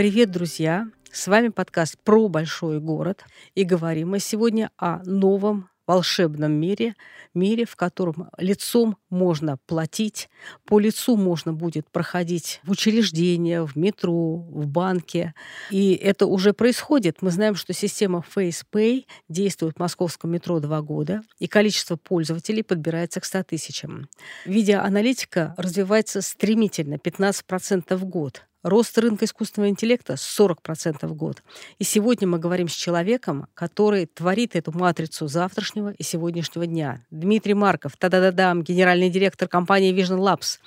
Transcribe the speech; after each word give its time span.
Привет, 0.00 0.30
друзья! 0.30 0.88
С 1.12 1.26
вами 1.26 1.48
подкаст 1.48 1.98
про 2.02 2.26
большой 2.28 2.80
город. 2.80 3.22
И 3.54 3.64
говорим 3.64 4.12
мы 4.12 4.18
сегодня 4.18 4.70
о 4.78 5.02
новом 5.04 5.68
волшебном 5.86 6.52
мире, 6.52 6.94
мире, 7.34 7.66
в 7.66 7.76
котором 7.76 8.30
лицом 8.38 8.96
можно 9.10 9.58
платить, 9.66 10.30
по 10.64 10.78
лицу 10.78 11.18
можно 11.18 11.52
будет 11.52 11.86
проходить 11.90 12.62
в 12.62 12.70
учреждения, 12.70 13.62
в 13.62 13.76
метро, 13.76 14.36
в 14.36 14.66
банке. 14.66 15.34
И 15.70 15.92
это 15.92 16.24
уже 16.24 16.54
происходит. 16.54 17.20
Мы 17.20 17.30
знаем, 17.30 17.54
что 17.54 17.74
система 17.74 18.24
FacePay 18.34 19.04
действует 19.28 19.76
в 19.76 19.80
московском 19.80 20.30
метро 20.30 20.60
два 20.60 20.80
года, 20.80 21.20
и 21.38 21.46
количество 21.46 21.96
пользователей 21.96 22.62
подбирается 22.62 23.20
к 23.20 23.26
100 23.26 23.42
тысячам. 23.42 24.08
Видеоаналитика 24.46 25.52
развивается 25.58 26.22
стремительно, 26.22 26.94
15% 26.94 27.94
в 27.96 28.06
год. 28.06 28.46
Рост 28.62 28.98
рынка 28.98 29.24
искусственного 29.24 29.70
интеллекта 29.70 30.14
40% 30.14 31.06
в 31.06 31.14
год. 31.14 31.42
И 31.78 31.84
сегодня 31.84 32.28
мы 32.28 32.38
говорим 32.38 32.68
с 32.68 32.72
человеком, 32.72 33.46
который 33.54 34.04
творит 34.04 34.54
эту 34.54 34.70
матрицу 34.76 35.28
завтрашнего 35.28 35.92
и 35.92 36.02
сегодняшнего 36.02 36.66
дня. 36.66 37.02
Дмитрий 37.10 37.54
Марков, 37.54 37.96
та-да-да-дам, 37.96 38.62
генеральный 38.62 39.08
директор 39.08 39.48
компании 39.48 39.94
Vision 39.94 40.18
Labs, 40.18 40.58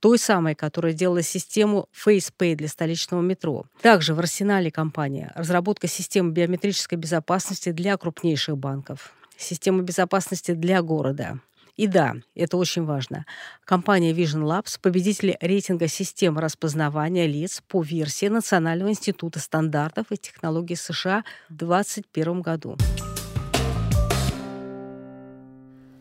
той 0.00 0.18
самой, 0.18 0.54
которая 0.54 0.94
делала 0.94 1.20
систему 1.20 1.90
FacePay 1.92 2.54
для 2.54 2.68
столичного 2.68 3.20
метро. 3.20 3.66
Также 3.82 4.14
в 4.14 4.18
арсенале 4.18 4.70
компании 4.70 5.30
разработка 5.34 5.88
системы 5.88 6.32
биометрической 6.32 6.96
безопасности 6.96 7.70
для 7.70 7.98
крупнейших 7.98 8.56
банков, 8.56 9.12
система 9.36 9.82
безопасности 9.82 10.52
для 10.52 10.80
города, 10.80 11.38
и 11.76 11.86
да, 11.86 12.14
это 12.34 12.56
очень 12.56 12.84
важно. 12.84 13.24
Компания 13.64 14.12
Vision 14.12 14.42
Labs– 14.42 14.78
победитель 14.82 15.36
рейтинга 15.40 15.88
систем 15.88 16.38
распознавания 16.38 17.26
лиц 17.26 17.62
по 17.66 17.82
версии 17.82 18.26
Национального 18.26 18.90
института 18.90 19.40
стандартов 19.40 20.06
и 20.10 20.16
технологий 20.16 20.76
США 20.76 21.24
в 21.48 21.54
2021 21.54 22.42
году. 22.42 22.76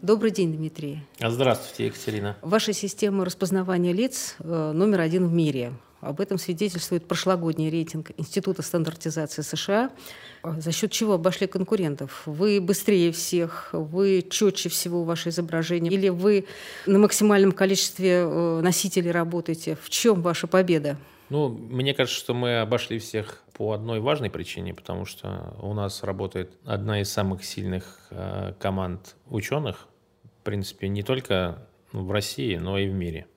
Добрый 0.02 0.32
день, 0.32 0.52
Дмитрий. 0.58 1.04
Здравствуйте, 1.20 1.86
Екатерина. 1.86 2.36
Ваша 2.42 2.74
система 2.74 3.24
распознавания 3.24 3.94
лиц 3.94 4.36
э, 4.40 4.72
номер 4.74 5.02
один 5.02 5.28
в 5.28 5.32
мире. 5.32 5.74
Об 6.02 6.20
этом 6.20 6.40
свидетельствует 6.40 7.08
прошлогодний 7.08 7.70
рейтинг 7.70 8.12
Института 8.18 8.64
стандартизации 8.64 9.44
США, 9.44 9.92
за 10.44 10.72
счет 10.72 10.92
чего 10.92 11.14
обошли 11.14 11.46
конкурентов. 11.46 12.24
Вы 12.26 12.60
быстрее 12.60 13.12
всех, 13.12 13.70
вы 13.72 14.26
четче 14.28 14.70
всего 14.70 15.04
ваше 15.04 15.30
изображение, 15.30 15.94
или 15.94 16.10
вы 16.10 16.46
на 16.88 16.98
максимальном 16.98 17.52
количестве 17.52 18.24
э, 18.24 18.62
носителей 18.62 19.12
работаете. 19.12 19.78
В 19.82 19.92
чем 19.92 20.24
ваша 20.24 20.48
победа? 20.48 20.98
Ну, 21.30 21.50
мне 21.50 21.94
кажется, 21.94 22.20
что 22.20 22.34
мы 22.34 22.60
обошли 22.60 22.98
всех 22.98 23.44
по 23.54 23.74
одной 23.74 24.00
важной 24.00 24.32
причине, 24.32 24.74
потому 24.74 25.06
что 25.06 25.56
у 25.62 25.74
нас 25.74 26.04
работает 26.04 26.52
одна 26.66 27.02
из 27.02 27.12
самых 27.12 27.46
сильных 27.46 28.08
э, 28.10 28.54
команд 28.60 29.16
ученых, 29.30 29.88
в 30.42 30.44
принципе, 30.44 30.88
не 30.88 31.04
только 31.04 31.68
в 31.92 32.10
России, 32.12 32.56
но 32.56 32.80
и 32.80 32.88
в 32.88 32.94
мире 32.94 33.28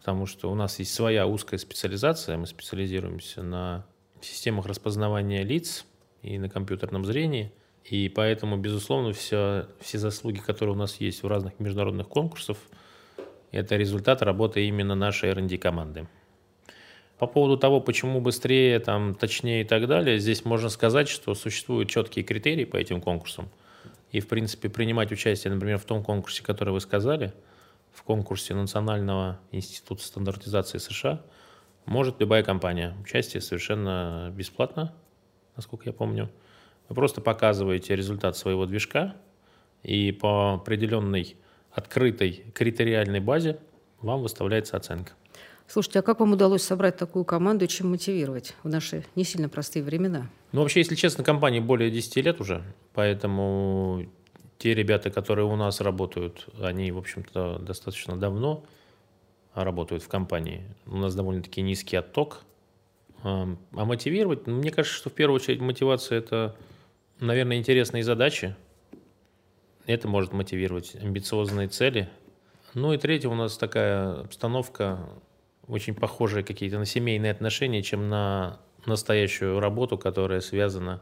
потому 0.00 0.24
что 0.24 0.50
у 0.50 0.54
нас 0.54 0.78
есть 0.78 0.94
своя 0.94 1.26
узкая 1.26 1.58
специализация, 1.58 2.38
мы 2.38 2.46
специализируемся 2.46 3.42
на 3.42 3.84
системах 4.22 4.64
распознавания 4.64 5.42
лиц 5.42 5.84
и 6.22 6.38
на 6.38 6.48
компьютерном 6.48 7.04
зрении, 7.04 7.52
и 7.84 8.08
поэтому, 8.08 8.56
безусловно, 8.56 9.12
все, 9.12 9.66
все 9.78 9.98
заслуги, 9.98 10.38
которые 10.38 10.74
у 10.74 10.78
нас 10.78 10.96
есть 11.00 11.22
в 11.22 11.28
разных 11.28 11.60
международных 11.60 12.08
конкурсах, 12.08 12.56
это 13.52 13.76
результат 13.76 14.22
работы 14.22 14.66
именно 14.66 14.94
нашей 14.94 15.28
R&D 15.30 15.58
команды. 15.58 16.08
По 17.18 17.26
поводу 17.26 17.58
того, 17.58 17.82
почему 17.82 18.22
быстрее, 18.22 18.78
там, 18.78 19.14
точнее 19.14 19.60
и 19.60 19.64
так 19.64 19.86
далее, 19.86 20.18
здесь 20.18 20.46
можно 20.46 20.70
сказать, 20.70 21.10
что 21.10 21.34
существуют 21.34 21.90
четкие 21.90 22.24
критерии 22.24 22.64
по 22.64 22.78
этим 22.78 23.02
конкурсам. 23.02 23.50
И, 24.12 24.20
в 24.20 24.28
принципе, 24.28 24.70
принимать 24.70 25.12
участие, 25.12 25.52
например, 25.52 25.76
в 25.76 25.84
том 25.84 26.02
конкурсе, 26.02 26.42
который 26.42 26.72
вы 26.72 26.80
сказали– 26.80 27.34
в 27.92 28.02
конкурсе 28.02 28.54
Национального 28.54 29.40
института 29.52 30.02
стандартизации 30.02 30.78
США 30.78 31.22
может 31.86 32.20
любая 32.20 32.42
компания. 32.42 32.96
Участие 33.02 33.40
совершенно 33.40 34.32
бесплатно, 34.34 34.94
насколько 35.56 35.84
я 35.86 35.92
помню. 35.92 36.30
Вы 36.88 36.94
просто 36.94 37.20
показываете 37.20 37.96
результат 37.96 38.36
своего 38.36 38.66
движка, 38.66 39.16
и 39.82 40.12
по 40.12 40.54
определенной 40.54 41.36
открытой 41.72 42.44
критериальной 42.54 43.20
базе 43.20 43.58
вам 44.00 44.22
выставляется 44.22 44.76
оценка. 44.76 45.12
Слушайте, 45.66 46.00
а 46.00 46.02
как 46.02 46.18
вам 46.18 46.32
удалось 46.32 46.62
собрать 46.62 46.96
такую 46.96 47.24
команду 47.24 47.64
и 47.64 47.68
чем 47.68 47.90
мотивировать 47.90 48.56
в 48.64 48.68
наши 48.68 49.04
не 49.14 49.22
сильно 49.22 49.48
простые 49.48 49.84
времена? 49.84 50.28
Ну, 50.50 50.62
вообще, 50.62 50.80
если 50.80 50.96
честно, 50.96 51.22
компании 51.22 51.60
более 51.60 51.92
10 51.92 52.16
лет 52.16 52.40
уже, 52.40 52.64
поэтому 52.92 54.04
те 54.60 54.74
ребята, 54.74 55.08
которые 55.10 55.46
у 55.46 55.56
нас 55.56 55.80
работают, 55.80 56.46
они, 56.60 56.92
в 56.92 56.98
общем-то, 56.98 57.60
достаточно 57.60 58.18
давно 58.18 58.62
работают 59.54 60.02
в 60.02 60.08
компании. 60.08 60.62
У 60.84 60.98
нас 60.98 61.14
довольно-таки 61.14 61.62
низкий 61.62 61.96
отток. 61.96 62.42
А 63.22 63.46
мотивировать, 63.72 64.46
ну, 64.46 64.56
мне 64.56 64.70
кажется, 64.70 64.98
что 64.98 65.08
в 65.08 65.14
первую 65.14 65.36
очередь 65.36 65.62
мотивация– 65.62 66.18
это, 66.20 66.56
наверное, 67.20 67.56
интересные 67.56 68.04
задачи. 68.04 68.54
Это 69.86 70.08
может 70.08 70.34
мотивировать 70.34 70.94
амбициозные 70.94 71.68
цели. 71.68 72.10
Ну 72.74 72.92
и 72.92 72.98
третье, 72.98 73.30
у 73.30 73.34
нас 73.34 73.56
такая 73.56 74.20
обстановка, 74.20 75.08
очень 75.68 75.94
похожая 75.94 76.42
какие-то 76.42 76.78
на 76.78 76.84
семейные 76.84 77.32
отношения, 77.32 77.82
чем 77.82 78.10
на 78.10 78.60
настоящую 78.84 79.58
работу, 79.58 79.96
которая 79.96 80.40
связана 80.40 80.96
с 80.98 81.00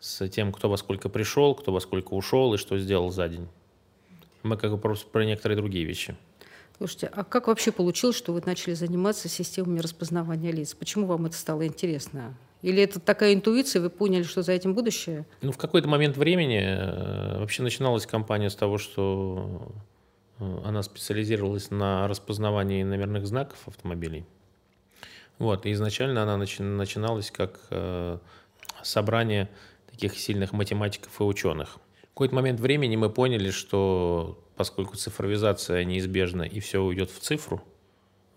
тем, 0.00 0.52
кто 0.52 0.68
во 0.68 0.76
сколько 0.76 1.08
пришел, 1.08 1.54
кто 1.54 1.72
во 1.72 1.80
сколько 1.80 2.14
ушел 2.14 2.54
и 2.54 2.58
что 2.58 2.78
сделал 2.78 3.10
за 3.10 3.28
день. 3.28 3.48
Мы 4.42 4.56
как 4.56 4.70
бы 4.70 4.78
просто 4.78 5.06
про 5.08 5.24
некоторые 5.24 5.56
другие 5.56 5.84
вещи. 5.84 6.16
Слушайте, 6.78 7.10
а 7.12 7.24
как 7.24 7.48
вообще 7.48 7.72
получилось, 7.72 8.16
что 8.16 8.32
вы 8.32 8.42
начали 8.46 8.72
заниматься 8.72 9.28
системами 9.28 9.80
распознавания 9.80 10.50
лиц? 10.50 10.74
Почему 10.74 11.06
вам 11.06 11.26
это 11.26 11.36
стало 11.36 11.66
интересно? 11.66 12.34
Или 12.62 12.82
это 12.82 13.00
такая 13.00 13.34
интуиция, 13.34 13.82
вы 13.82 13.90
поняли, 13.90 14.22
что 14.22 14.42
за 14.42 14.52
этим 14.52 14.74
будущее? 14.74 15.26
Ну, 15.42 15.52
в 15.52 15.58
какой-то 15.58 15.88
момент 15.88 16.16
времени 16.16 16.60
э, 16.60 17.38
вообще 17.38 17.62
начиналась 17.62 18.06
компания 18.06 18.50
с 18.50 18.54
того, 18.54 18.78
что 18.78 19.72
э, 20.38 20.60
она 20.64 20.82
специализировалась 20.82 21.70
на 21.70 22.06
распознавании 22.06 22.82
номерных 22.82 23.26
знаков 23.26 23.58
автомобилей. 23.66 24.24
Вот, 25.38 25.64
и 25.64 25.72
изначально 25.72 26.22
она 26.22 26.42
начи- 26.42 26.62
начиналась 26.62 27.30
как 27.30 27.60
э, 27.70 28.18
собрание 28.82 29.48
таких 30.00 30.18
сильных 30.18 30.52
математиков 30.52 31.20
и 31.20 31.24
ученых. 31.24 31.78
В 32.04 32.14
какой-то 32.14 32.34
момент 32.34 32.58
времени 32.58 32.96
мы 32.96 33.10
поняли, 33.10 33.50
что 33.50 34.42
поскольку 34.56 34.96
цифровизация 34.96 35.84
неизбежна 35.84 36.42
и 36.42 36.60
все 36.60 36.80
уйдет 36.80 37.10
в 37.10 37.18
цифру, 37.18 37.62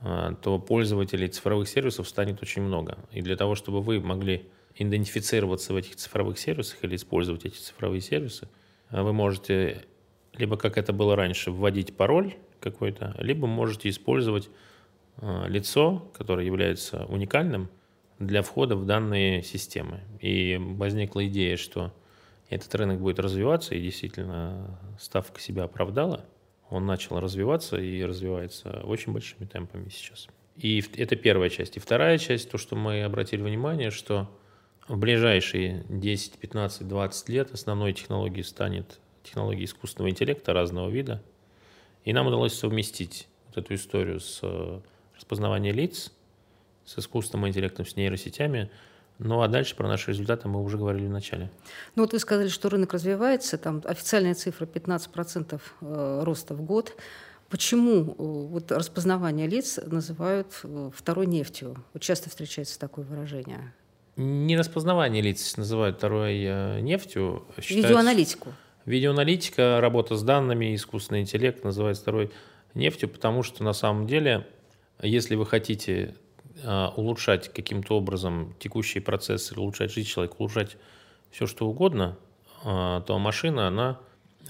а, 0.01 0.33
то 0.35 0.59
пользователей 0.59 1.29
цифровых 1.29 1.69
сервисов 1.69 2.07
станет 2.07 2.41
очень 2.41 2.61
много. 2.61 2.97
И 3.11 3.21
для 3.21 3.35
того, 3.37 3.55
чтобы 3.55 3.81
вы 3.81 3.99
могли 4.01 4.45
идентифицироваться 4.75 5.73
в 5.73 5.77
этих 5.77 5.95
цифровых 5.95 6.37
сервисах 6.37 6.83
или 6.83 6.95
использовать 6.95 7.45
эти 7.45 7.57
цифровые 7.57 8.01
сервисы, 8.01 8.49
а, 8.89 9.03
вы 9.03 9.13
можете 9.13 9.85
либо, 10.33 10.57
как 10.57 10.77
это 10.77 10.91
было 10.91 11.15
раньше, 11.15 11.51
вводить 11.51 11.95
пароль 11.95 12.35
какой-то, 12.59 13.15
либо 13.19 13.47
можете 13.47 13.89
использовать 13.89 14.49
а, 15.17 15.47
лицо, 15.47 16.11
которое 16.17 16.45
является 16.45 17.05
уникальным– 17.05 17.69
для 18.19 18.41
входа 18.41 18.75
в 18.75 18.85
данные 18.85 19.43
системы. 19.43 20.01
И 20.19 20.57
возникла 20.59 21.25
идея, 21.27 21.57
что 21.57 21.93
этот 22.49 22.73
рынок 22.75 22.99
будет 22.99 23.19
развиваться, 23.19 23.75
и 23.75 23.81
действительно 23.81 24.79
ставка 24.99 25.39
себя 25.39 25.63
оправдала. 25.63 26.25
Он 26.69 26.85
начал 26.85 27.19
развиваться 27.19 27.77
и 27.77 28.03
развивается 28.03 28.81
очень 28.83 29.13
большими 29.13 29.45
темпами 29.45 29.89
сейчас. 29.89 30.27
И 30.57 30.83
это 30.97 31.15
первая 31.15 31.49
часть. 31.49 31.77
И 31.77 31.79
вторая 31.79 32.17
часть, 32.17 32.49
то, 32.49 32.57
что 32.57 32.75
мы 32.75 33.03
обратили 33.03 33.41
внимание, 33.41 33.89
что 33.89 34.29
в 34.87 34.97
ближайшие 34.97 35.85
10, 35.89 36.37
15, 36.37 36.87
20 36.87 37.29
лет 37.29 37.51
основной 37.51 37.93
технологией 37.93 38.43
станет 38.43 38.99
технология 39.23 39.65
искусственного 39.65 40.11
интеллекта 40.11 40.53
разного 40.53 40.89
вида. 40.89 41.23
И 42.03 42.13
нам 42.13 42.27
удалось 42.27 42.53
совместить 42.53 43.27
вот 43.47 43.57
эту 43.57 43.75
историю 43.75 44.19
с 44.19 44.39
э, 44.43 44.81
распознаванием 45.15 45.75
лиц– 45.75 46.11
с 46.85 46.97
искусственным 46.97 47.47
интеллектом, 47.47 47.85
с 47.85 47.95
нейросетями. 47.95 48.69
Ну 49.19 49.41
а 49.41 49.47
дальше 49.47 49.75
про 49.75 49.87
наши 49.87 50.11
результаты 50.11 50.47
мы 50.47 50.61
уже 50.61 50.77
говорили 50.77 51.05
в 51.05 51.11
начале. 51.11 51.49
Ну 51.95 52.03
вот 52.03 52.13
вы 52.13 52.19
сказали, 52.19 52.47
что 52.47 52.69
рынок 52.69 52.93
развивается, 52.93 53.57
там 53.57 53.81
официальная 53.85 54.33
цифра 54.33 54.65
15% 54.65 55.61
э, 55.81 56.23
роста 56.23 56.55
в 56.55 56.61
год. 56.61 56.95
Почему 57.49 58.03
э, 58.03 58.13
вот 58.17 58.71
распознавание 58.71 59.47
лиц 59.47 59.79
называют 59.85 60.59
э, 60.63 60.89
второй 60.95 61.27
нефтью? 61.27 61.75
Вот 61.93 62.01
часто 62.01 62.29
встречается 62.29 62.79
такое 62.79 63.05
выражение. 63.05 63.73
Не 64.15 64.57
распознавание 64.57 65.21
лиц 65.21 65.57
называют 65.57 65.97
второй 65.97 66.81
нефтью. 66.81 67.45
А 67.55 67.61
считается... 67.61 67.87
Видеоаналитику. 67.87 68.53
Видеоаналитика, 68.85 69.79
работа 69.81 70.15
с 70.17 70.23
данными, 70.23 70.75
искусственный 70.75 71.21
интеллект 71.21 71.63
называют 71.63 71.97
второй 71.97 72.31
нефтью, 72.73 73.09
потому 73.09 73.41
что 73.41 73.63
на 73.63 73.73
самом 73.73 74.05
деле, 74.05 74.45
если 75.01 75.35
вы 75.35 75.45
хотите 75.45 76.15
улучшать 76.95 77.51
каким-то 77.51 77.97
образом 77.97 78.55
текущие 78.59 79.01
процессы, 79.01 79.59
улучшать 79.59 79.91
жизнь 79.91 80.07
человека, 80.07 80.35
улучшать 80.37 80.77
все, 81.31 81.47
что 81.47 81.67
угодно, 81.67 82.17
а, 82.63 83.01
то 83.01 83.17
машина, 83.17 83.67
она 83.67 83.99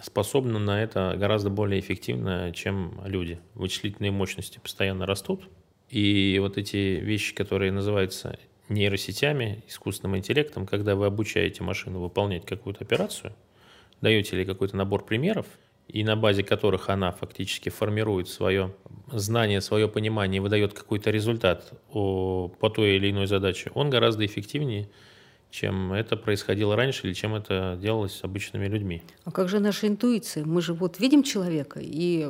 способна 0.01 0.59
на 0.59 0.81
это 0.83 1.15
гораздо 1.17 1.49
более 1.49 1.79
эффективно, 1.79 2.51
чем 2.53 3.01
люди. 3.05 3.39
Вычислительные 3.53 4.11
мощности 4.11 4.59
постоянно 4.59 5.05
растут, 5.05 5.49
и 5.89 6.37
вот 6.41 6.57
эти 6.57 6.99
вещи, 6.99 7.33
которые 7.33 7.71
называются 7.71 8.37
нейросетями, 8.69 9.63
искусственным 9.67 10.17
интеллектом, 10.17 10.65
когда 10.65 10.95
вы 10.95 11.05
обучаете 11.05 11.63
машину 11.63 11.99
выполнять 11.99 12.45
какую-то 12.45 12.83
операцию, 12.83 13.33
даете 14.01 14.37
ей 14.37 14.45
какой-то 14.45 14.75
набор 14.75 15.05
примеров, 15.05 15.45
и 15.87 16.03
на 16.03 16.15
базе 16.15 16.43
которых 16.43 16.89
она 16.89 17.11
фактически 17.11 17.69
формирует 17.69 18.27
свое 18.27 18.73
знание, 19.11 19.61
свое 19.61 19.87
понимание, 19.87 20.41
выдает 20.41 20.73
какой-то 20.73 21.11
результат 21.11 21.73
о, 21.91 22.49
по 22.59 22.69
той 22.69 22.95
или 22.95 23.11
иной 23.11 23.27
задаче, 23.27 23.71
он 23.73 23.89
гораздо 23.89 24.25
эффективнее, 24.25 24.89
чем 25.51 25.93
это 25.93 26.17
происходило 26.17 26.75
раньше 26.75 27.05
или 27.05 27.13
чем 27.13 27.35
это 27.35 27.77
делалось 27.79 28.13
с 28.15 28.23
обычными 28.23 28.67
людьми. 28.67 29.03
А 29.23 29.31
как 29.31 29.49
же 29.49 29.59
наша 29.59 29.87
интуиция? 29.87 30.45
Мы 30.45 30.61
же 30.61 30.73
вот 30.73 30.99
видим 30.99 31.21
человека 31.21 31.79
и 31.79 32.27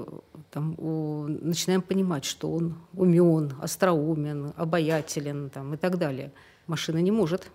там, 0.51 0.75
о, 0.77 1.27
начинаем 1.27 1.81
понимать, 1.81 2.25
что 2.25 2.51
он 2.51 2.75
умен, 2.93 3.53
остроумен, 3.61 4.51
обаятелен 4.57 5.49
там, 5.49 5.73
и 5.73 5.77
так 5.77 5.97
далее. 5.97 6.33
Машина 6.67 6.97
не 6.97 7.11
может. 7.11 7.49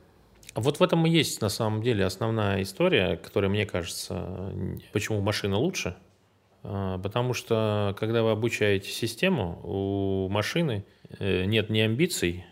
Вот 0.60 0.81
в 0.81 0.82
этом 0.82 1.06
и 1.06 1.10
есть 1.10 1.40
на 1.40 1.49
самом 1.49 1.82
деле 1.82 2.05
основная 2.05 2.62
история, 2.62 3.16
которая, 3.16 3.49
мне 3.49 3.64
кажется, 3.64 4.52
почему 4.93 5.20
машина 5.20 5.56
лучше. 5.56 5.96
А, 6.64 6.99
потому 6.99 7.32
что, 7.32 7.94
когда 7.99 8.25
вы 8.25 8.32
обучаете 8.32 8.90
систему, 8.90 9.60
у 9.62 10.28
машины 10.28 10.84
э, 11.20 11.44
нет 11.44 11.70
ни 11.70 11.78
амбиций, 11.78 12.44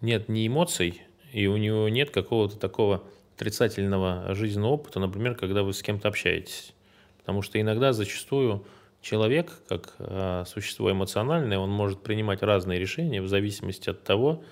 нет 0.00 0.28
ни 0.28 0.46
эмоций, 0.46 1.02
и 1.32 1.46
у 1.46 1.56
него 1.56 1.88
нет 1.88 2.10
какого-то 2.10 2.58
такого 2.58 3.04
отрицательного 3.36 4.34
жизненного 4.34 4.72
опыта, 4.72 4.98
например, 4.98 5.36
когда 5.36 5.62
вы 5.62 5.72
с 5.72 5.82
кем-то 5.82 6.08
общаетесь. 6.08 6.74
Потому 7.18 7.42
что 7.42 7.60
иногда, 7.60 7.92
зачастую, 7.92 8.66
человек, 9.00 9.52
как 9.68 9.94
э, 10.00 10.44
существо 10.48 10.90
эмоциональное, 10.90 11.58
он 11.58 11.70
может 11.70 12.02
принимать 12.02 12.42
разные 12.42 12.80
решения 12.80 13.22
в 13.22 13.28
зависимости 13.28 13.88
от 13.88 14.02
того, 14.02 14.42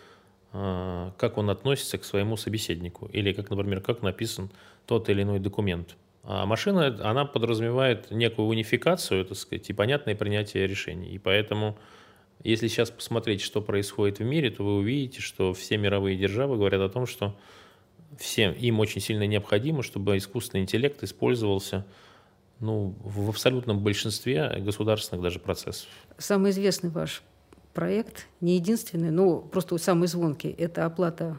как 0.53 1.39
он 1.39 1.51
относится 1.51 1.99
к 1.99 2.05
своему 2.05 2.37
собеседнику, 2.37 3.07
или, 3.07 3.33
как, 3.33 3.51
например, 3.51 3.81
как 3.81 4.03
написан 4.03 4.51
тот 4.87 5.09
или 5.09 5.23
иной 5.23 5.39
документ. 5.39 5.97
А 6.23 6.45
машина, 6.45 6.99
она 7.09 7.25
подразумевает 7.25 8.11
некую 8.11 8.49
унификацию, 8.49 9.25
так 9.25 9.39
сказать, 9.39 9.71
и 9.71 9.73
понятное 9.73 10.15
принятие 10.15 10.67
решений. 10.67 11.09
И 11.11 11.19
поэтому 11.19 11.79
если 12.43 12.69
сейчас 12.69 12.91
посмотреть, 12.91 13.43
что 13.43 13.61
происходит 13.61 14.19
в 14.19 14.25
мире, 14.25 14.51
то 14.51 14.65
вы 14.65 14.77
увидите, 14.77 15.21
что 15.21 15.53
все 15.55 15.77
мировые 15.77 16.17
державы 16.17 16.57
говорят 16.57 16.81
о 16.81 16.89
том, 16.89 17.07
что 17.07 17.37
всем 18.19 18.53
им 18.53 18.81
очень 18.81 19.01
сильно 19.01 19.27
необходимо, 19.27 19.83
чтобы 19.83 20.17
искусственный 20.17 20.63
интеллект 20.63 21.03
использовался 21.03 21.87
ну, 22.59 22.95
в 23.03 23.29
абсолютном 23.31 23.81
большинстве 23.81 24.57
государственных 24.59 25.23
даже 25.23 25.39
процессов. 25.39 25.89
Самый 26.19 26.51
известный 26.51 26.91
ваш 26.91 27.23
проект, 27.75 28.27
не 28.41 28.57
единственный, 28.57 29.11
но 29.11 29.39
просто 29.39 29.77
самый 29.79 30.09
звонкий, 30.09 30.51
это 30.51 30.85
оплата 30.85 31.37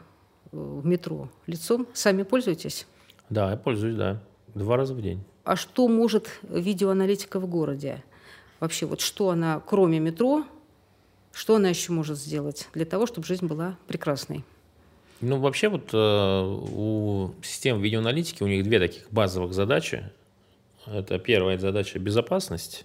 э, 0.50 0.56
в 0.56 0.86
метро 0.86 1.28
лицом. 1.46 1.86
Сами 1.92 2.22
пользуетесь? 2.22 2.86
Да, 3.30 3.50
я 3.50 3.56
пользуюсь, 3.56 3.96
да. 3.96 4.20
Два 4.54 4.76
раза 4.76 4.94
в 4.94 5.00
день. 5.00 5.22
А 5.44 5.56
что 5.56 5.88
может 5.88 6.28
видеоаналитика 6.42 7.40
в 7.40 7.46
городе? 7.46 8.04
Вообще, 8.60 8.86
вот 8.86 9.00
что 9.00 9.30
она, 9.30 9.60
кроме 9.64 9.98
метро, 9.98 10.44
что 11.32 11.56
она 11.56 11.68
еще 11.68 11.92
может 11.92 12.18
сделать 12.18 12.68
для 12.74 12.84
того, 12.84 13.06
чтобы 13.06 13.26
жизнь 13.26 13.46
была 13.46 13.76
прекрасной? 13.86 14.44
Ну, 15.20 15.38
вообще 15.38 15.68
вот 15.68 15.90
э, 15.92 15.96
у 15.96 17.32
систем 17.42 17.80
видеоаналитики 17.80 18.42
у 18.42 18.46
них 18.46 18.64
две 18.64 18.78
таких 18.78 19.10
базовых 19.10 19.52
задачи. 19.52 20.10
Это 20.86 21.18
первая 21.18 21.58
задача– 21.58 21.98
безопасность. 22.00 22.84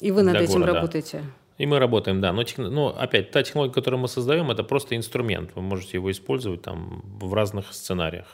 И 0.00 0.10
вы 0.10 0.22
над 0.22 0.36
этим 0.36 0.60
города. 0.60 0.74
работаете? 0.74 1.24
И 1.58 1.66
мы 1.66 1.80
работаем, 1.80 2.20
да. 2.20 2.32
Но, 2.32 2.44
тех, 2.44 2.58
но 2.58 2.96
опять, 2.96 3.32
та 3.32 3.42
технология, 3.42 3.74
которую 3.74 4.00
мы 4.00 4.08
создаем, 4.08 4.50
это 4.50 4.62
просто 4.62 4.96
инструмент. 4.96 5.50
Вы 5.56 5.62
можете 5.62 5.96
его 5.96 6.10
использовать 6.10 6.62
там 6.62 7.02
в 7.20 7.34
разных 7.34 7.72
сценариях. 7.72 8.26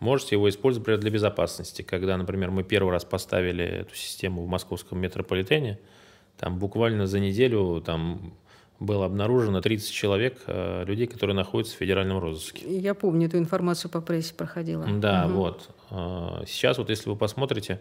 Можете 0.00 0.34
его 0.34 0.48
использовать, 0.48 0.82
например, 0.82 1.00
для 1.00 1.10
безопасности. 1.10 1.82
Когда, 1.82 2.16
например, 2.16 2.50
мы 2.50 2.64
первый 2.64 2.90
раз 2.90 3.04
поставили 3.04 3.64
эту 3.64 3.94
систему 3.94 4.42
в 4.42 4.48
московском 4.48 4.98
метрополитене, 4.98 5.78
там 6.38 6.58
буквально 6.58 7.06
за 7.06 7.20
неделю 7.20 7.82
там 7.84 8.34
было 8.80 9.04
обнаружено 9.04 9.60
30 9.60 9.92
человек, 9.92 10.40
э, 10.46 10.84
людей, 10.86 11.06
которые 11.06 11.36
находятся 11.36 11.76
в 11.76 11.78
федеральном 11.78 12.18
розыске. 12.18 12.62
Я 12.66 12.94
помню, 12.94 13.28
эту 13.28 13.36
информацию 13.36 13.90
по 13.90 14.00
прессе 14.00 14.34
проходила. 14.34 14.86
Да, 14.86 15.26
угу. 15.26 15.34
вот. 15.34 15.68
Э, 15.90 16.44
сейчас 16.46 16.78
вот 16.78 16.88
если 16.88 17.10
вы 17.10 17.16
посмотрите, 17.16 17.78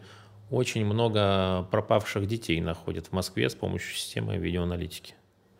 очень 0.49 0.85
много 0.85 1.67
пропавших 1.71 2.27
детей 2.27 2.59
находят 2.61 3.07
в 3.07 3.11
Москве 3.11 3.49
с 3.49 3.55
помощью 3.55 3.95
системы 3.95 4.37
видеоаналитики. 4.37 5.13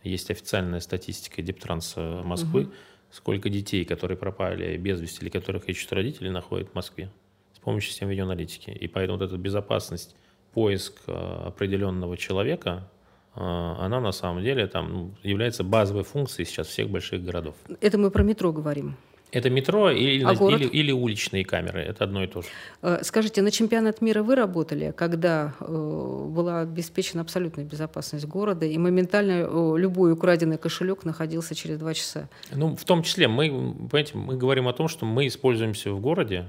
Есть 0.03 0.31
официальная 0.31 0.79
статистика 0.79 1.41
Дептранса 1.41 2.21
Москвы, 2.23 2.63
угу. 2.63 2.71
сколько 3.11 3.49
детей, 3.49 3.85
которые 3.85 4.17
пропали 4.17 4.77
без 4.77 4.99
вести 4.99 5.21
или 5.21 5.29
которых 5.29 5.67
ищут 5.69 5.91
родители, 5.93 6.29
находят 6.29 6.69
в 6.69 6.75
Москве 6.75 7.11
с 7.53 7.59
помощью 7.59 7.91
системы 7.91 8.11
видеоаналитики. 8.11 8.71
И 8.71 8.87
поэтому 8.87 9.17
вот 9.17 9.25
эта 9.25 9.37
безопасность 9.37 10.15
поиск 10.53 10.95
э, 11.07 11.11
определенного 11.47 12.17
человека, 12.17 12.89
э, 13.35 13.39
она 13.39 13.99
на 13.99 14.11
самом 14.11 14.43
деле 14.43 14.67
там 14.67 14.91
ну, 14.91 15.11
является 15.23 15.63
базовой 15.63 16.03
функцией 16.03 16.45
сейчас 16.45 16.67
всех 16.67 16.89
больших 16.89 17.23
городов. 17.23 17.55
Это 17.81 17.97
мы 17.97 18.11
про 18.11 18.23
метро 18.23 18.51
говорим. 18.51 18.95
Это 19.31 19.49
метро 19.49 19.91
или, 19.91 20.23
а 20.23 20.33
или, 20.33 20.65
или 20.65 20.91
уличные 20.91 21.45
камеры, 21.45 21.81
это 21.81 22.03
одно 22.03 22.23
и 22.23 22.27
то 22.27 22.41
же. 22.41 22.47
Э, 22.81 22.99
скажите, 23.03 23.41
на 23.41 23.51
чемпионат 23.51 24.01
мира 24.01 24.23
вы 24.23 24.35
работали, 24.35 24.93
когда 24.95 25.53
была 25.59 26.61
обеспечена 26.61 27.21
абсолютная 27.21 27.65
безопасность 27.65 28.25
города, 28.25 28.65
и 28.65 28.77
моментально 28.77 29.75
любой 29.77 30.13
украденный 30.13 30.57
кошелек 30.57 31.05
находился 31.05 31.55
через 31.55 31.77
два 31.77 31.93
часа? 31.93 32.29
Ну, 32.51 32.75
в 32.75 32.83
том 32.85 33.03
числе, 33.03 33.27
мы, 33.27 33.49
понимаете, 33.89 34.17
мы 34.17 34.37
говорим 34.37 34.67
о 34.67 34.73
том, 34.73 34.87
что 34.87 35.05
мы 35.05 35.27
используемся 35.27 35.91
в 35.91 35.99
городе, 35.99 36.45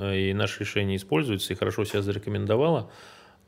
и 0.00 0.32
наше 0.34 0.60
решение 0.60 0.96
используется, 0.96 1.52
и 1.52 1.56
хорошо 1.56 1.84
себя 1.84 2.02
зарекомендовало. 2.02 2.90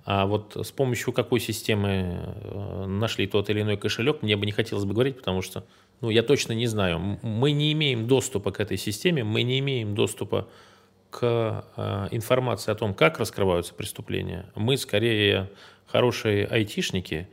А 0.04 0.26
вот 0.26 0.56
с 0.56 0.70
помощью 0.70 1.12
какой 1.12 1.40
системы 1.40 2.20
э, 2.22 2.86
нашли 2.86 3.26
тот 3.26 3.50
или 3.50 3.62
иной 3.62 3.76
кошелек, 3.76 4.22
мне 4.22 4.36
бы 4.36 4.46
не 4.46 4.52
хотелось 4.52 4.84
бы 4.84 4.94
говорить, 4.94 5.16
потому 5.16 5.42
что 5.42 5.64
ну, 6.00 6.10
я 6.10 6.22
точно 6.22 6.52
не 6.52 6.66
знаю. 6.66 7.18
Мы 7.22 7.52
не 7.52 7.72
имеем 7.72 8.06
доступа 8.06 8.52
к 8.52 8.60
этой 8.60 8.76
системе, 8.76 9.24
мы 9.24 9.42
не 9.42 9.58
имеем 9.60 9.94
доступа 9.94 10.48
к 11.10 11.64
э, 11.76 12.08
информации 12.10 12.70
о 12.70 12.74
том, 12.74 12.94
как 12.94 13.18
раскрываются 13.18 13.74
преступления. 13.74 14.46
Мы 14.54 14.76
скорее 14.76 15.50
хорошие 15.86 16.46
айтишники, 16.46 17.28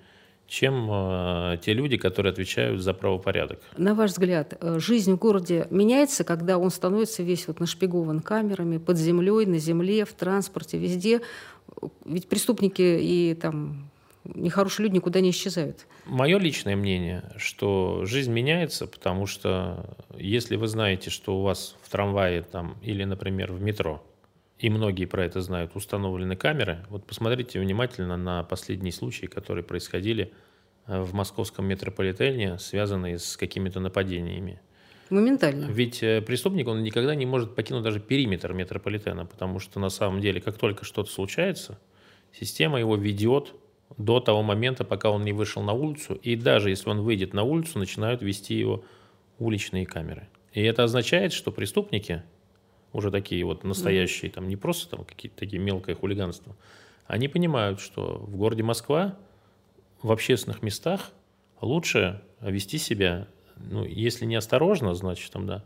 чем 0.48 0.88
э, 0.89 1.58
те 1.62 1.74
люди, 1.74 1.98
которые 1.98 2.32
отвечают 2.32 2.82
за 2.82 2.93
правопорядок. 2.93 3.60
На 3.77 3.96
ваш 3.96 4.12
взгляд, 4.12 4.58
э, 4.60 4.79
жизнь 4.79 5.13
в 5.13 5.17
городе 5.17 5.67
меняется, 5.70 6.24
когда 6.24 6.58
он 6.58 6.70
становится 6.70 7.24
весь 7.24 7.48
вот 7.48 7.60
нашпигован 7.60 8.22
камерами, 8.22 8.77
под 8.77 8.98
землей, 8.98 9.46
на 9.46 9.58
земле, 9.58 10.05
в 10.05 10.13
транспорте, 10.13 10.77
везде? 10.77 11.22
Ведь 12.05 12.29
преступники 12.29 12.82
и 12.82 13.34
там 13.34 13.89
нехорошие 14.25 14.86
люди 14.86 14.96
никуда 14.96 15.20
не 15.20 15.32
исчезают. 15.32 15.86
Мое 16.06 16.38
личное 16.38 16.75
мнение, 16.75 17.32
что 17.38 18.06
жизнь 18.06 18.32
меняется, 18.32 18.88
потому 18.88 19.25
что 19.25 19.98
если 20.18 20.56
вы 20.56 20.68
знаете, 20.68 21.10
что 21.10 21.38
у 21.38 21.42
вас 21.44 21.75
в 21.82 21.89
трамвае 21.89 22.44
там, 22.44 22.77
или, 22.82 23.03
например, 23.03 23.51
в 23.51 23.62
метро, 23.62 24.03
и 24.60 24.70
многие 24.70 25.06
про 25.06 25.25
это 25.25 25.42
знают, 25.42 25.75
установлены 25.75 26.36
камеры, 26.36 26.86
вот 26.89 27.06
посмотрите 27.06 27.60
внимательно 27.60 28.18
на 28.18 28.44
последние 28.44 28.94
случаи, 28.94 29.25
которые 29.25 29.63
происходили 29.63 30.32
э, 30.88 31.01
в 31.01 31.13
московском 31.13 31.65
метрополитене, 31.65 32.58
связанные 32.60 33.20
с 33.20 33.36
какими-то 33.36 33.80
нападениями. 33.80 34.62
Моментально. 35.10 35.65
Ведь 35.65 36.01
э, 36.01 36.22
преступник, 36.22 36.68
он 36.68 36.82
никогда 36.82 37.13
не 37.13 37.25
может 37.25 37.56
покинуть 37.56 37.84
даже 37.84 38.00
периметр 38.00 38.53
метрополитена, 38.53 39.25
потому 39.25 39.60
что 39.60 39.80
на 39.80 39.89
самом 39.89 40.22
деле, 40.22 40.39
как 40.39 40.58
только 40.58 40.86
что-то 40.86 41.12
случается, 41.12 41.77
система 42.32 42.80
его 42.80 42.96
ведет 42.96 43.53
до 43.98 44.20
того 44.20 44.44
момента, 44.44 44.84
пока 44.84 45.10
он 45.10 45.24
не 45.24 45.34
вышел 45.34 45.62
на 45.62 45.74
улицу, 45.74 46.16
и 46.16 46.36
даже 46.36 46.70
если 46.70 46.90
он 46.90 47.02
выйдет 47.02 47.34
на 47.34 47.44
улицу, 47.44 47.80
начинают 47.80 48.22
вести 48.22 48.56
его 48.56 48.84
уличные 49.40 49.86
камеры. 49.86 50.28
И 50.52 50.62
это 50.62 50.84
означает, 50.84 51.34
что 51.34 51.52
преступники, 51.52 52.24
уже 52.92 53.12
такие 53.12 53.44
вот 53.44 53.64
настоящие, 53.64 54.30
там 54.32 54.48
не 54.48 54.56
просто 54.56 54.90
там 54.90 55.04
какие-то 55.06 55.38
такие 55.38 55.62
мелкое 55.62 55.96
хулиганство, 55.96 56.56
они 57.08 57.28
понимают, 57.28 57.80
что 57.80 58.20
в 58.28 58.36
городе 58.36 58.64
Москва 58.64 59.18
в 60.02 60.12
общественных 60.12 60.62
местах 60.62 61.12
лучше 61.60 62.22
вести 62.42 62.78
себя 62.78 63.28
ну, 63.58 63.86
если 63.86 64.26
не 64.26 64.36
осторожно, 64.36 64.94
значит, 64.94 65.32
там, 65.32 65.46
да, 65.46 65.64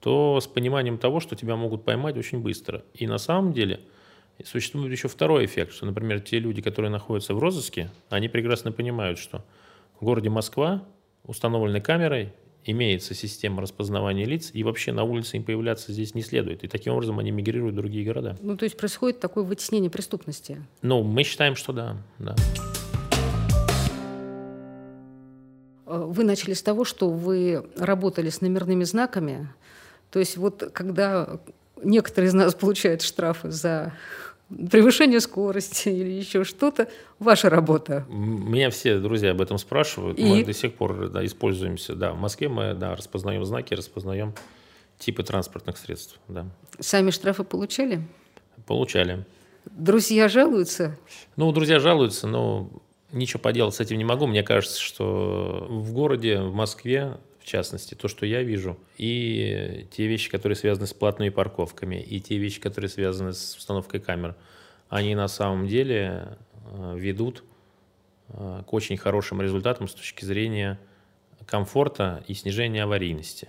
то 0.00 0.40
с 0.40 0.46
пониманием 0.46 0.98
того, 0.98 1.20
что 1.20 1.36
тебя 1.36 1.56
могут 1.56 1.84
поймать 1.84 2.16
очень 2.16 2.40
быстро. 2.40 2.84
И 2.94 3.06
на 3.06 3.18
самом 3.18 3.52
деле 3.52 3.80
существует 4.44 4.92
еще 4.92 5.08
второй 5.08 5.44
эффект, 5.44 5.72
что, 5.72 5.86
например, 5.86 6.20
те 6.20 6.38
люди, 6.38 6.62
которые 6.62 6.90
находятся 6.90 7.34
в 7.34 7.38
розыске, 7.38 7.90
они 8.08 8.28
прекрасно 8.28 8.72
понимают, 8.72 9.18
что 9.18 9.44
в 10.00 10.04
городе 10.04 10.30
Москва 10.30 10.82
установленной 11.24 11.80
камерой 11.80 12.32
имеется 12.64 13.14
система 13.14 13.62
распознавания 13.62 14.24
лиц, 14.24 14.50
и 14.52 14.62
вообще 14.64 14.92
на 14.92 15.04
улице 15.04 15.36
им 15.36 15.44
появляться 15.44 15.92
здесь 15.92 16.14
не 16.14 16.22
следует. 16.22 16.64
И 16.64 16.68
таким 16.68 16.92
образом 16.92 17.18
они 17.18 17.30
мигрируют 17.30 17.74
в 17.74 17.76
другие 17.76 18.04
города. 18.04 18.36
Ну, 18.42 18.56
то 18.56 18.64
есть 18.64 18.76
происходит 18.76 19.20
такое 19.20 19.44
вытеснение 19.44 19.90
преступности? 19.90 20.62
Ну, 20.82 21.02
мы 21.02 21.22
считаем, 21.22 21.56
что 21.56 21.72
да. 21.72 21.96
да. 22.18 22.36
Э, 25.86 26.04
вы 26.06 26.24
начали 26.24 26.54
с 26.54 26.62
того, 26.62 26.84
что 26.84 27.10
вы 27.10 27.64
работали 27.76 28.30
с 28.30 28.40
номерными 28.40 28.84
знаками. 28.84 29.48
То 30.10 30.18
есть 30.18 30.36
вот 30.36 30.70
когда 30.72 31.40
некоторые 31.82 32.28
из 32.28 32.34
нас 32.34 32.54
получают 32.54 33.02
штрафы 33.02 33.50
за 33.50 33.92
превышение 34.70 35.20
скорости 35.20 35.88
или 36.00 36.10
еще 36.10 36.44
что-то, 36.44 36.88
ваша 37.18 37.50
работа. 37.50 38.04
Меня 38.08 38.70
все 38.70 38.98
друзья 38.98 39.30
об 39.30 39.40
этом 39.40 39.58
спрашивают. 39.58 40.18
И? 40.18 40.24
Мы 40.24 40.44
до 40.44 40.52
сих 40.52 40.74
пор 40.74 41.08
да, 41.08 41.24
используемся. 41.24 41.94
Да, 41.94 42.12
в 42.12 42.18
Москве 42.18 42.48
мы 42.48 42.74
да, 42.74 42.96
распознаем 42.96 43.44
знаки, 43.44 43.74
распознаем 43.74 44.34
типы 44.98 45.22
транспортных 45.22 45.78
средств. 45.78 46.18
Да. 46.28 46.46
Сами 46.78 47.10
штрафы 47.10 47.44
получали? 47.44 48.06
Получали. 48.66 49.24
Друзья 49.64 50.28
жалуются? 50.28 50.98
Ну, 51.36 51.52
друзья 51.52 51.78
жалуются, 51.80 52.26
но 52.26 52.70
ничего 53.12 53.40
поделать 53.40 53.74
с 53.74 53.80
этим 53.80 53.98
не 53.98 54.04
могу. 54.04 54.26
Мне 54.26 54.42
кажется, 54.42 54.80
что 54.80 55.66
в 55.68 55.92
городе, 55.92 56.40
в 56.40 56.54
Москве, 56.54 57.18
в 57.40 57.44
частности, 57.44 57.94
то, 57.94 58.06
что 58.06 58.26
я 58.26 58.42
вижу, 58.42 58.78
и 58.98 59.86
те 59.90 60.06
вещи, 60.06 60.30
которые 60.30 60.56
связаны 60.56 60.86
с 60.86 60.92
платными 60.92 61.30
парковками, 61.30 61.96
и 61.96 62.20
те 62.20 62.36
вещи, 62.36 62.60
которые 62.60 62.88
связаны 62.88 63.32
с 63.32 63.56
установкой 63.56 64.00
камер, 64.00 64.36
они 64.88 65.14
на 65.14 65.28
самом 65.28 65.66
деле 65.66 66.36
э, 66.66 66.94
ведут 66.96 67.44
э, 68.28 68.62
к 68.66 68.72
очень 68.72 68.96
хорошим 68.96 69.40
результатам 69.40 69.88
с 69.88 69.94
точки 69.94 70.24
зрения 70.24 70.78
комфорта 71.46 72.22
и 72.26 72.34
снижения 72.34 72.84
аварийности. 72.84 73.48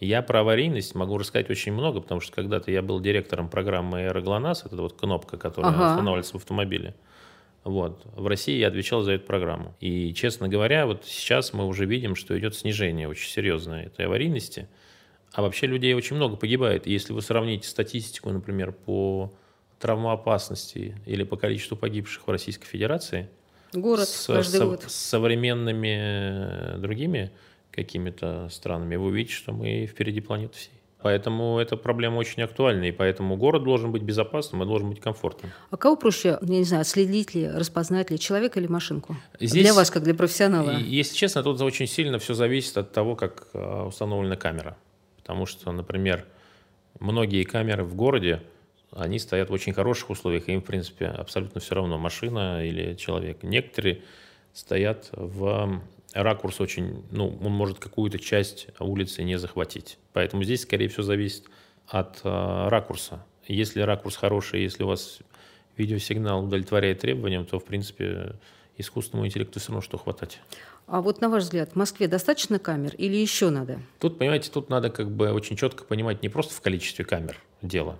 Я 0.00 0.20
про 0.22 0.40
аварийность 0.40 0.94
могу 0.94 1.16
рассказать 1.16 1.48
очень 1.48 1.72
много, 1.72 2.00
потому 2.00 2.20
что 2.20 2.34
когда-то 2.34 2.70
я 2.70 2.82
был 2.82 3.00
директором 3.00 3.48
программы 3.48 4.00
«Аэроглонасс», 4.00 4.66
это 4.66 4.76
вот 4.76 4.98
кнопка, 4.98 5.38
которая 5.38 5.72
ага. 5.72 5.90
устанавливается 5.92 6.32
в 6.32 6.36
автомобиле. 6.36 6.94
Вот. 7.66 8.06
В 8.14 8.28
России 8.28 8.56
я 8.58 8.68
отвечал 8.68 9.02
за 9.02 9.12
эту 9.12 9.26
программу. 9.26 9.74
И, 9.80 10.14
честно 10.14 10.46
говоря, 10.46 10.86
вот 10.86 11.04
сейчас 11.04 11.52
мы 11.52 11.66
уже 11.66 11.84
видим, 11.84 12.14
что 12.14 12.38
идет 12.38 12.54
снижение 12.54 13.08
очень 13.08 13.28
серьезное 13.28 13.86
этой 13.86 14.06
аварийности. 14.06 14.68
А 15.32 15.42
вообще 15.42 15.66
людей 15.66 15.92
очень 15.92 16.14
много 16.14 16.36
погибает. 16.36 16.86
И 16.86 16.92
если 16.92 17.12
вы 17.12 17.22
сравните 17.22 17.66
статистику, 17.66 18.30
например, 18.30 18.70
по 18.70 19.32
травмоопасности 19.80 20.96
или 21.06 21.24
по 21.24 21.36
количеству 21.36 21.76
погибших 21.76 22.28
в 22.28 22.30
Российской 22.30 22.66
Федерации 22.66 23.28
Город 23.72 24.08
с, 24.08 24.12
со, 24.12 24.42
с 24.44 24.94
современными 24.94 26.78
другими 26.78 27.32
какими-то 27.72 28.48
странами, 28.48 28.94
вы 28.94 29.06
увидите, 29.06 29.34
что 29.34 29.52
мы 29.52 29.86
впереди 29.86 30.20
планеты 30.20 30.56
всей. 30.56 30.75
Поэтому 31.02 31.58
эта 31.58 31.76
проблема 31.76 32.16
очень 32.16 32.42
актуальна, 32.42 32.84
и 32.84 32.90
поэтому 32.90 33.36
город 33.36 33.64
должен 33.64 33.92
быть 33.92 34.02
безопасным 34.02 34.62
и 34.62 34.66
должен 34.66 34.88
быть 34.88 35.00
комфортным. 35.00 35.52
А 35.70 35.76
кого 35.76 35.94
проще, 35.96 36.38
я 36.40 36.58
не 36.58 36.64
знаю, 36.64 36.84
следить 36.84 37.34
ли, 37.34 37.48
распознать 37.48 38.10
ли, 38.10 38.18
человека 38.18 38.58
или 38.58 38.66
машинку? 38.66 39.14
Здесь, 39.38 39.64
для 39.64 39.74
вас, 39.74 39.90
как 39.90 40.02
для 40.02 40.14
профессионала. 40.14 40.70
Если 40.78 41.14
честно, 41.14 41.42
тут 41.42 41.60
очень 41.60 41.86
сильно 41.86 42.18
все 42.18 42.34
зависит 42.34 42.76
от 42.78 42.92
того, 42.92 43.14
как 43.14 43.46
а, 43.52 43.86
установлена 43.86 44.36
камера. 44.36 44.76
Потому 45.18 45.44
что, 45.44 45.70
например, 45.70 46.24
многие 46.98 47.44
камеры 47.44 47.84
в 47.84 47.94
городе, 47.94 48.42
они 48.90 49.18
стоят 49.18 49.50
в 49.50 49.52
очень 49.52 49.74
хороших 49.74 50.10
условиях, 50.10 50.48
и 50.48 50.54
им, 50.54 50.62
в 50.62 50.64
принципе, 50.64 51.06
абсолютно 51.06 51.60
все 51.60 51.74
равно, 51.74 51.98
машина 51.98 52.66
или 52.66 52.94
человек. 52.94 53.42
Некоторые 53.42 54.02
стоят 54.54 55.10
в 55.12 55.82
ракурс 56.16 56.60
очень, 56.60 57.04
ну, 57.10 57.38
он 57.42 57.52
может 57.52 57.78
какую-то 57.78 58.18
часть 58.18 58.68
улицы 58.78 59.22
не 59.22 59.38
захватить. 59.38 59.98
Поэтому 60.12 60.42
здесь, 60.42 60.62
скорее 60.62 60.88
всего, 60.88 61.02
зависит 61.02 61.44
от 61.86 62.20
э, 62.24 62.68
ракурса. 62.68 63.24
Если 63.46 63.80
ракурс 63.80 64.16
хороший, 64.16 64.62
если 64.62 64.82
у 64.82 64.88
вас 64.88 65.20
видеосигнал 65.76 66.44
удовлетворяет 66.44 67.00
требованиям, 67.00 67.44
то, 67.46 67.58
в 67.58 67.64
принципе, 67.64 68.36
искусственному 68.76 69.26
интеллекту 69.26 69.60
все 69.60 69.68
равно 69.68 69.82
что 69.82 69.98
хватать. 69.98 70.40
А 70.86 71.00
вот 71.00 71.20
на 71.20 71.28
ваш 71.28 71.44
взгляд, 71.44 71.72
в 71.72 71.76
Москве 71.76 72.06
достаточно 72.06 72.58
камер 72.58 72.94
или 72.96 73.16
еще 73.16 73.50
надо? 73.50 73.80
Тут, 73.98 74.18
понимаете, 74.18 74.50
тут 74.50 74.70
надо 74.70 74.90
как 74.90 75.10
бы 75.10 75.32
очень 75.32 75.56
четко 75.56 75.84
понимать 75.84 76.22
не 76.22 76.28
просто 76.28 76.54
в 76.54 76.60
количестве 76.60 77.04
камер 77.04 77.38
дело, 77.60 77.98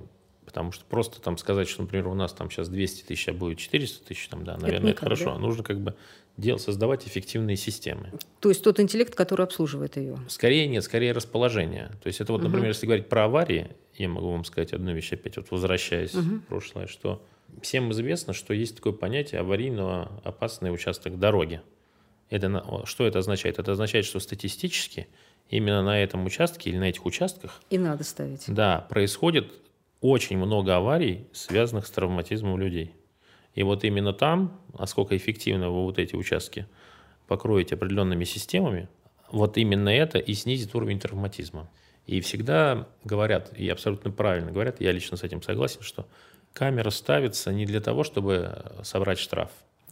потому 0.56 0.72
что 0.72 0.86
просто 0.86 1.20
там 1.20 1.36
сказать, 1.36 1.68
что, 1.68 1.82
например, 1.82 2.08
у 2.08 2.14
нас 2.14 2.32
там 2.32 2.50
сейчас 2.50 2.70
200 2.70 3.02
тысяч, 3.08 3.28
а 3.28 3.34
будет 3.34 3.58
400 3.58 4.06
тысяч, 4.06 4.26
там, 4.28 4.42
да, 4.42 4.56
наверное, 4.56 4.92
это, 4.92 5.00
это 5.00 5.00
хорошо. 5.00 5.34
Да? 5.34 5.38
Нужно 5.38 5.62
как 5.62 5.82
бы 5.82 5.94
дел, 6.38 6.58
создавать 6.58 7.06
эффективные 7.06 7.58
системы. 7.58 8.10
То 8.40 8.48
есть 8.48 8.64
тот 8.64 8.80
интеллект, 8.80 9.14
который 9.14 9.44
обслуживает 9.44 9.98
ее? 9.98 10.16
Скорее 10.28 10.66
нет, 10.66 10.82
скорее 10.82 11.12
расположение. 11.12 11.90
То 12.02 12.06
есть 12.06 12.22
это 12.22 12.32
вот, 12.32 12.40
например, 12.42 12.62
угу. 12.62 12.68
если 12.68 12.86
говорить 12.86 13.06
про 13.06 13.24
аварии, 13.26 13.68
я 13.96 14.08
могу 14.08 14.30
вам 14.30 14.46
сказать 14.46 14.72
одну 14.72 14.94
вещь 14.94 15.12
опять, 15.12 15.36
вот 15.36 15.50
возвращаясь 15.50 16.14
угу. 16.14 16.36
в 16.36 16.40
прошлое, 16.46 16.86
что 16.86 17.22
всем 17.60 17.92
известно, 17.92 18.32
что 18.32 18.54
есть 18.54 18.76
такое 18.76 18.94
понятие 18.94 19.42
аварийного 19.42 20.22
опасный 20.24 20.72
участок 20.72 21.18
дороги. 21.18 21.60
Это, 22.30 22.82
что 22.86 23.06
это 23.06 23.18
означает? 23.18 23.58
Это 23.58 23.72
означает, 23.72 24.06
что 24.06 24.20
статистически 24.20 25.06
именно 25.50 25.82
на 25.82 26.02
этом 26.02 26.24
участке 26.24 26.70
или 26.70 26.78
на 26.78 26.88
этих 26.88 27.04
участках... 27.04 27.60
И 27.68 27.76
надо 27.76 28.04
ставить. 28.04 28.44
Да, 28.48 28.86
происходит 28.88 29.52
очень 30.00 30.36
много 30.38 30.76
аварий, 30.76 31.26
связанных 31.32 31.86
с 31.86 31.90
травматизмом 31.90 32.58
людей. 32.58 32.94
И 33.54 33.62
вот 33.62 33.84
именно 33.84 34.12
там, 34.12 34.60
насколько 34.78 35.16
эффективно 35.16 35.70
вы 35.70 35.84
вот 35.84 35.98
эти 35.98 36.14
участки 36.14 36.66
покроете 37.26 37.74
определенными 37.74 38.24
системами, 38.24 38.88
вот 39.30 39.56
именно 39.56 39.88
это 39.88 40.18
и 40.18 40.34
снизит 40.34 40.74
уровень 40.74 41.00
травматизма. 41.00 41.68
И 42.06 42.20
всегда 42.20 42.88
говорят, 43.02 43.52
и 43.56 43.68
абсолютно 43.68 44.10
правильно 44.10 44.52
говорят, 44.52 44.80
я 44.80 44.92
лично 44.92 45.16
с 45.16 45.24
этим 45.24 45.42
согласен, 45.42 45.82
что 45.82 46.06
камера 46.52 46.90
ставится 46.90 47.52
не 47.52 47.66
для 47.66 47.80
того, 47.80 48.04
чтобы 48.04 48.62
собрать 48.82 49.18
штраф. 49.18 49.50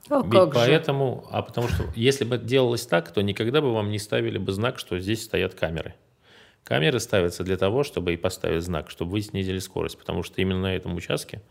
А 0.09 0.21
Ведь 0.23 0.31
как 0.31 0.55
поэтому, 0.55 1.25
же? 1.25 1.37
а 1.37 1.43
потому 1.43 1.69
что 1.69 1.85
если 1.97 2.25
бы 2.25 2.39
делалось 2.39 2.87
так, 2.87 3.11
то 3.11 3.23
никогда 3.23 3.61
бы 3.61 3.73
вам 3.73 3.91
не 3.91 3.99
ставили 3.99 4.39
бы 4.39 4.53
знак, 4.53 4.79
что 4.79 4.99
здесь 5.01 5.25
стоят 5.25 5.55
камеры. 5.55 5.95
Камеры 6.65 6.99
ставятся 6.99 7.45
для 7.45 7.59
того, 7.59 7.85
чтобы 7.85 8.15
и 8.15 8.17
поставить 8.17 8.63
знак, 8.63 8.91
чтобы 8.91 9.13
вы 9.13 9.21
снизили 9.21 9.59
скорость, 9.59 9.99
потому 9.99 10.23
что 10.23 10.41
именно 10.41 10.63
на 10.63 10.75
этом 10.75 10.97
участке 10.97 11.43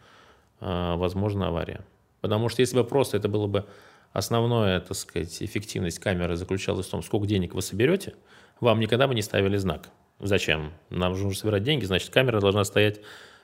э, 0.59 0.95
возможна 0.95 1.47
авария. 1.47 1.85
Потому 2.19 2.49
что 2.49 2.61
если 2.61 2.75
бы 2.75 2.83
просто 2.83 3.17
это 3.17 3.29
было 3.29 3.45
бы 3.45 3.65
основное, 4.11 4.79
так 4.79 4.97
сказать, 4.97 5.41
эффективность 5.41 5.99
камеры 5.99 6.35
заключалась 6.35 6.87
в 6.87 6.89
том, 6.89 7.03
сколько 7.03 7.27
денег 7.27 7.53
вы 7.53 7.61
соберете, 7.61 8.15
вам 8.59 8.79
никогда 8.79 9.07
бы 9.07 9.13
не 9.13 9.21
ставили 9.21 9.57
знак. 9.57 9.89
Зачем? 10.19 10.73
Нам 10.89 11.11
нужно 11.11 11.33
собирать 11.33 11.63
деньги, 11.63 11.85
значит, 11.85 12.09
камера 12.09 12.39
должна 12.39 12.63
стоять 12.63 13.01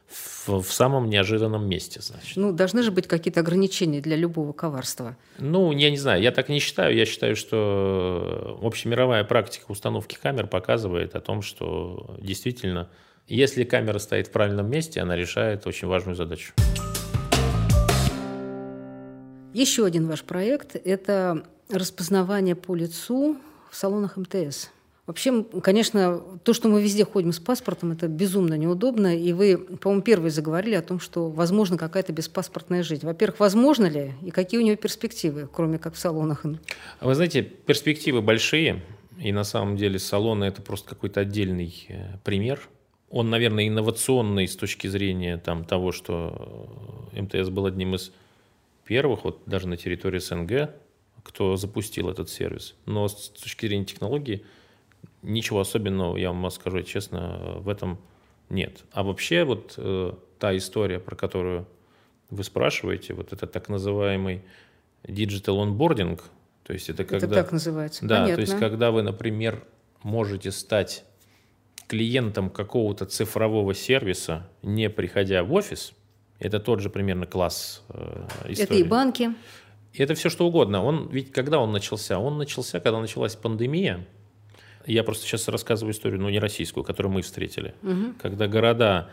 в, 0.09 0.61
в 0.61 0.73
самом 0.73 1.09
неожиданном 1.09 1.67
месте, 1.67 2.01
значит. 2.01 2.35
Ну, 2.35 2.51
должны 2.51 2.83
же 2.83 2.91
быть 2.91 3.07
какие-то 3.07 3.41
ограничения 3.41 4.01
для 4.01 4.15
любого 4.15 4.53
коварства. 4.53 5.15
Ну, 5.37 5.71
я 5.71 5.91
не 5.91 5.97
знаю, 5.97 6.21
я 6.21 6.31
так 6.31 6.49
не 6.49 6.59
считаю. 6.59 6.95
Я 6.95 7.05
считаю, 7.05 7.35
что 7.35 8.59
общемировая 8.61 9.23
практика 9.23 9.65
установки 9.67 10.17
камер 10.21 10.47
показывает 10.47 11.15
о 11.15 11.21
том, 11.21 11.41
что 11.41 12.15
действительно, 12.19 12.89
если 13.27 13.63
камера 13.63 13.99
стоит 13.99 14.27
в 14.27 14.31
правильном 14.31 14.69
месте, 14.69 15.01
она 15.01 15.15
решает 15.15 15.67
очень 15.67 15.87
важную 15.87 16.15
задачу. 16.15 16.53
Еще 19.53 19.85
один 19.85 20.07
ваш 20.07 20.23
проект– 20.23 20.75
это 20.85 21.43
распознавание 21.69 22.55
по 22.55 22.75
лицу 22.75 23.37
в 23.69 23.75
салонах 23.75 24.17
МТС. 24.17 24.69
Вообще, 25.09 25.43
конечно, 25.63 26.21
то, 26.43 26.53
что 26.53 26.69
мы 26.69 26.83
везде 26.83 27.03
ходим 27.03 27.31
с 27.31 27.39
паспортом, 27.39 27.93
это 27.93 28.07
безумно 28.07 28.53
неудобно. 28.53 29.17
И 29.17 29.33
вы, 29.33 29.57
по-моему, 29.57 30.03
первые 30.03 30.29
заговорили 30.29 30.75
о 30.75 30.83
том, 30.83 30.99
что 30.99 31.31
возможно 31.31 31.79
какая-то 31.79 32.13
беспаспортная 32.13 32.83
жизнь. 32.83 33.07
Во-первых, 33.07 33.39
возможно 33.39 33.87
ли 33.87 34.13
и 34.21 34.29
какие 34.29 34.59
у 34.59 34.63
нее 34.63 34.75
перспективы, 34.75 35.49
кроме 35.51 35.79
как 35.79 35.95
в 35.95 35.97
салонах? 35.97 36.45
Вы 37.01 37.15
знаете, 37.15 37.41
перспективы 37.41 38.21
большие. 38.21 38.83
И 39.19 39.31
на 39.31 39.43
самом 39.43 39.77
деле 39.77 39.97
салоны– 39.97 40.43
это 40.45 40.61
просто 40.61 40.89
какой-то 40.89 41.21
отдельный 41.21 41.87
э, 41.87 42.17
пример. 42.23 42.69
Он, 43.09 43.31
наверное, 43.31 43.67
инновационный 43.67 44.47
с 44.47 44.55
точки 44.55 44.85
зрения 44.85 45.37
там, 45.37 45.65
того, 45.65 45.91
что 45.91 47.09
МТС 47.13 47.49
был 47.49 47.65
одним 47.65 47.95
из 47.95 48.11
первых, 48.85 49.23
вот 49.23 49.41
даже 49.47 49.67
на 49.67 49.75
территории 49.75 50.19
СНГ, 50.19 50.69
кто 51.23 51.55
запустил 51.55 52.09
этот 52.09 52.29
сервис. 52.29 52.75
Но 52.85 53.07
с 53.07 53.29
точки 53.29 53.65
зрения 53.65 53.85
технологии 53.85 54.45
ничего 55.21 55.59
особенного, 55.59 56.17
я 56.17 56.31
вам 56.31 56.49
скажу 56.51 56.81
честно, 56.83 57.57
в 57.57 57.69
этом 57.69 57.99
нет. 58.49 58.83
А 58.91 59.03
вообще 59.03 59.43
вот 59.43 59.75
э, 59.77 60.13
та 60.39 60.55
история, 60.57 60.99
про 60.99 61.15
которую 61.15 61.67
вы 62.29 62.43
спрашиваете, 62.43 63.13
вот 63.13 63.33
это 63.33 63.47
так 63.47 63.69
называемый 63.69 64.43
digital 65.03 65.65
onboarding, 65.65 66.21
то 66.63 66.73
есть 66.73 66.89
это 66.89 67.03
когда... 67.03 67.25
Это 67.25 67.35
так 67.35 67.51
называется, 67.51 68.05
Да, 68.05 68.21
Понятно. 68.21 68.35
то 68.35 68.41
есть 68.41 68.59
когда 68.59 68.91
вы, 68.91 69.01
например, 69.01 69.63
можете 70.03 70.51
стать 70.51 71.03
клиентом 71.87 72.49
какого-то 72.49 73.05
цифрового 73.05 73.73
сервиса, 73.73 74.47
не 74.61 74.89
приходя 74.89 75.43
в 75.43 75.51
офис, 75.53 75.93
это 76.37 76.59
тот 76.59 76.79
же 76.79 76.89
примерно 76.89 77.25
класс 77.25 77.83
э, 77.89 78.27
истории. 78.49 78.63
Это 78.63 78.73
и 78.75 78.83
банки. 78.83 79.33
Это 79.93 80.13
все 80.13 80.29
что 80.29 80.47
угодно. 80.47 80.83
Он, 80.83 81.09
ведь 81.09 81.31
когда 81.31 81.59
он 81.59 81.71
начался? 81.71 82.19
Он 82.19 82.37
начался, 82.37 82.79
когда 82.79 82.99
началась 83.01 83.35
пандемия. 83.35 84.05
Я 84.93 85.03
просто 85.03 85.25
сейчас 85.25 85.47
рассказываю 85.47 85.93
историю, 85.93 86.21
ну, 86.21 86.29
не 86.29 86.39
российскую, 86.39 86.83
которую 86.83 87.13
мы 87.13 87.21
встретили. 87.21 87.73
Угу. 87.83 88.13
Когда 88.21 88.47
города 88.47 89.09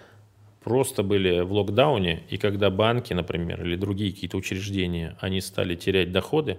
просто 0.63 1.03
были 1.03 1.41
в 1.41 1.53
локдауне, 1.53 2.23
и 2.29 2.39
когда 2.39 2.71
банки, 2.71 3.13
например, 3.13 3.65
или 3.65 3.77
другие 3.77 4.13
какие-то 4.13 4.37
учреждения, 4.37 5.17
они 5.21 5.41
стали 5.41 5.75
терять 5.75 6.13
доходы, 6.13 6.59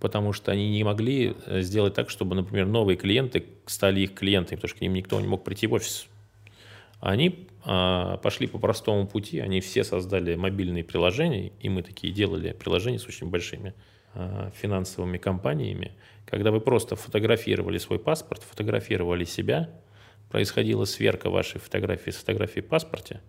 потому 0.00 0.32
что 0.32 0.52
они 0.52 0.70
не 0.70 0.84
могли 0.84 1.34
э, 1.46 1.62
сделать 1.62 1.94
так, 1.94 2.10
чтобы, 2.10 2.34
например, 2.34 2.66
новые 2.66 2.96
клиенты 2.96 3.44
стали 3.66 4.00
их 4.00 4.14
клиентами, 4.14 4.56
потому 4.56 4.68
что 4.68 4.78
к 4.78 4.80
ним 4.82 4.94
никто 4.94 5.20
не 5.20 5.26
мог 5.26 5.44
прийти 5.44 5.66
в 5.66 5.72
офис. 5.72 6.06
Они 7.00 7.48
а, 7.64 8.16
пошли 8.18 8.46
по 8.46 8.58
простому 8.58 9.06
пути, 9.06 9.40
они 9.40 9.60
все 9.60 9.82
создали 9.82 10.36
мобильные 10.36 10.84
приложения, 10.84 11.52
и 11.60 11.68
мы 11.68 11.82
такие 11.82 12.12
делали 12.12 12.52
приложения 12.52 12.98
с 12.98 13.06
очень 13.06 13.28
большими 13.28 13.74
финансовыми 14.54 15.18
компаниями, 15.18 15.92
когда 16.26 16.50
вы 16.50 16.60
просто 16.60 16.96
фотографировали 16.96 17.78
свой 17.78 17.98
паспорт, 17.98 18.42
фотографировали 18.42 19.24
себя, 19.24 19.70
происходила 20.30 20.84
сверка 20.84 21.30
вашей 21.30 21.60
фотографии 21.60 22.10
с 22.10 22.16
фотографией 22.16 22.64
в 22.64 22.68
паспорте, 22.68 23.20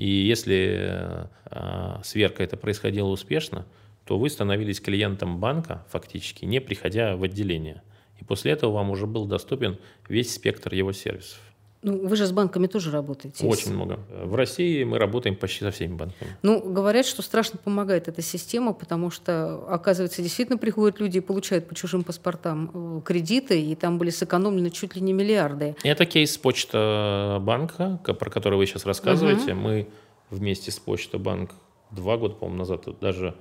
и 0.00 0.08
если 0.08 1.28
э, 1.50 2.00
сверка 2.02 2.42
это 2.42 2.56
происходила 2.56 3.08
успешно, 3.08 3.66
то 4.06 4.18
вы 4.18 4.30
становились 4.30 4.80
клиентом 4.80 5.38
банка 5.40 5.84
фактически, 5.90 6.46
не 6.46 6.60
приходя 6.60 7.16
в 7.16 7.22
отделение. 7.22 7.82
И 8.18 8.24
после 8.24 8.52
этого 8.52 8.72
вам 8.72 8.90
уже 8.90 9.06
был 9.06 9.26
доступен 9.26 9.78
весь 10.08 10.34
спектр 10.34 10.72
его 10.72 10.92
сервисов. 10.92 11.40
Ну, 11.82 12.06
вы 12.06 12.14
же 12.16 12.26
с 12.26 12.32
банками 12.32 12.66
тоже 12.66 12.90
работаете. 12.90 13.46
Очень 13.46 13.72
много. 13.72 14.00
В 14.10 14.34
России 14.34 14.84
мы 14.84 14.98
работаем 14.98 15.34
почти 15.34 15.60
со 15.60 15.70
всеми 15.70 15.94
банками. 15.94 16.30
Ну, 16.42 16.60
говорят, 16.60 17.06
что 17.06 17.22
страшно 17.22 17.58
помогает 17.58 18.06
эта 18.06 18.20
система, 18.20 18.74
потому 18.74 19.10
что, 19.10 19.64
оказывается, 19.66 20.20
действительно 20.20 20.58
приходят 20.58 21.00
люди 21.00 21.18
и 21.18 21.20
получают 21.20 21.68
по 21.68 21.74
чужим 21.74 22.04
паспортам 22.04 22.70
э, 22.74 23.00
кредиты, 23.02 23.62
и 23.62 23.74
там 23.74 23.96
были 23.96 24.10
сэкономлены 24.10 24.70
чуть 24.70 24.94
ли 24.94 25.00
не 25.00 25.14
миллиарды. 25.14 25.74
Это 25.82 26.04
кейс 26.04 26.36
Почта 26.36 27.38
банка, 27.40 27.98
про 28.04 28.30
который 28.30 28.58
вы 28.58 28.66
сейчас 28.66 28.84
рассказываете. 28.84 29.52
Угу. 29.52 29.60
Мы 29.60 29.88
вместе 30.28 30.70
с 30.70 30.78
Почта 30.78 31.18
банк 31.18 31.52
два 31.90 32.18
года, 32.18 32.34
по-моему, 32.34 32.58
назад 32.58 32.86
даже 33.00 33.36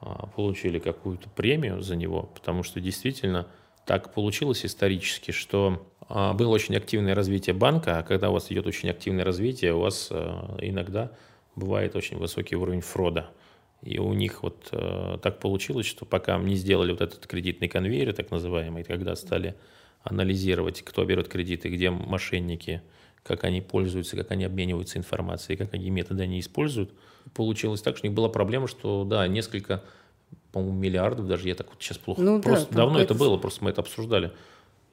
а, 0.00 0.26
получили 0.26 0.78
какую-то 0.78 1.28
премию 1.28 1.82
за 1.82 1.96
него, 1.96 2.30
потому 2.34 2.62
что 2.62 2.80
действительно 2.80 3.46
так 3.86 4.14
получилось 4.14 4.64
исторически, 4.64 5.30
что 5.30 5.86
было 6.08 6.48
очень 6.48 6.76
активное 6.76 7.14
развитие 7.14 7.54
банка, 7.54 7.98
а 7.98 8.02
когда 8.02 8.30
у 8.30 8.34
вас 8.34 8.50
идет 8.50 8.66
очень 8.66 8.90
активное 8.90 9.24
развитие, 9.24 9.74
у 9.74 9.80
вас 9.80 10.08
а, 10.10 10.56
иногда 10.60 11.12
бывает 11.56 11.96
очень 11.96 12.18
высокий 12.18 12.56
уровень 12.56 12.80
фрода. 12.80 13.30
И 13.82 13.98
у 13.98 14.14
них 14.14 14.42
вот 14.42 14.70
так 15.22 15.40
получилось, 15.40 15.84
что 15.84 16.06
пока 16.06 16.38
не 16.38 16.54
сделали 16.54 16.92
вот 16.92 17.02
этот 17.02 17.26
кредитный 17.26 17.68
конвейер, 17.68 18.14
так 18.14 18.30
называемый, 18.30 18.82
когда 18.82 19.14
стали 19.14 19.56
анализировать, 20.02 20.82
кто 20.82 21.04
берет 21.04 21.28
кредиты, 21.28 21.68
где 21.68 21.90
мошенники, 21.90 22.82
как 23.22 23.44
они 23.44 23.60
пользуются, 23.60 24.16
как 24.16 24.30
они 24.30 24.44
обмениваются 24.44 24.98
информацией, 24.98 25.56
как 25.56 25.74
они 25.74 25.90
методы 25.90 26.22
они 26.22 26.40
используют, 26.40 26.92
получилось 27.34 27.82
так, 27.82 27.96
что 27.96 28.06
у 28.06 28.08
них 28.08 28.16
была 28.16 28.28
проблема, 28.28 28.68
что 28.68 29.04
да, 29.04 29.26
несколько 29.26 29.82
по-моему, 30.52 30.78
миллиардов 30.78 31.26
даже, 31.26 31.48
я 31.48 31.54
так 31.54 31.68
вот 31.70 31.82
сейчас 31.82 31.98
плохо. 31.98 32.20
Ну, 32.20 32.40
просто 32.40 32.68
да, 32.70 32.76
давно 32.76 33.00
это 33.00 33.14
было, 33.14 33.36
просто 33.36 33.64
мы 33.64 33.70
это 33.70 33.80
обсуждали. 33.80 34.32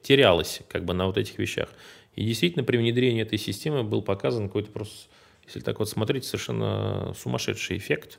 Терялось 0.02 0.60
как 0.68 0.84
бы 0.84 0.94
на 0.94 1.06
вот 1.06 1.16
этих 1.16 1.38
вещах. 1.38 1.68
И 2.14 2.24
действительно 2.24 2.64
при 2.64 2.76
внедрении 2.76 3.22
этой 3.22 3.38
системы 3.38 3.82
был 3.84 4.02
показан 4.02 4.48
какой-то 4.48 4.70
просто, 4.70 5.08
если 5.46 5.60
так 5.60 5.78
вот 5.78 5.88
смотреть, 5.88 6.24
совершенно 6.24 7.14
сумасшедший 7.16 7.78
эффект. 7.78 8.18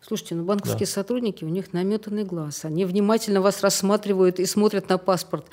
Слушайте, 0.00 0.34
ну 0.34 0.44
банковские 0.44 0.86
да. 0.86 0.92
сотрудники, 0.92 1.44
у 1.44 1.48
них 1.48 1.72
наметанный 1.72 2.24
глаз. 2.24 2.64
Они 2.64 2.84
внимательно 2.84 3.40
вас 3.40 3.62
рассматривают 3.62 4.40
и 4.40 4.46
смотрят 4.46 4.88
на 4.88 4.98
паспорт. 4.98 5.46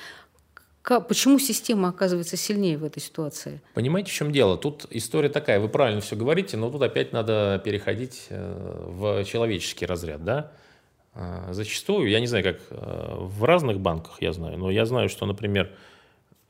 Как, 0.82 1.08
почему 1.08 1.38
система 1.40 1.90
оказывается 1.90 2.36
сильнее 2.36 2.78
в 2.78 2.84
этой 2.84 3.00
ситуации? 3.00 3.62
Понимаете, 3.74 4.12
в 4.12 4.14
чем 4.14 4.32
дело? 4.32 4.58
Тут 4.58 4.88
история 4.90 5.30
такая, 5.30 5.60
вы 5.60 5.70
правильно 5.70 6.02
все 6.02 6.16
говорите, 6.16 6.58
но 6.58 6.72
тут 6.72 6.82
опять 6.82 7.14
надо 7.14 7.62
переходить 7.64 8.28
э, 8.30 8.86
в 8.88 9.24
человеческий 9.26 9.86
разряд, 9.86 10.24
да? 10.24 10.52
А, 11.22 11.52
зачастую, 11.52 12.10
я 12.10 12.22
не 12.22 12.28
знаю, 12.28 12.46
как 12.46 12.62
а, 12.70 13.18
в 13.20 13.44
разных 13.44 13.82
банках 13.82 14.22
я 14.22 14.32
знаю, 14.32 14.58
но 14.58 14.72
я 14.72 14.86
знаю, 14.86 15.10
что, 15.10 15.26
например, 15.26 15.70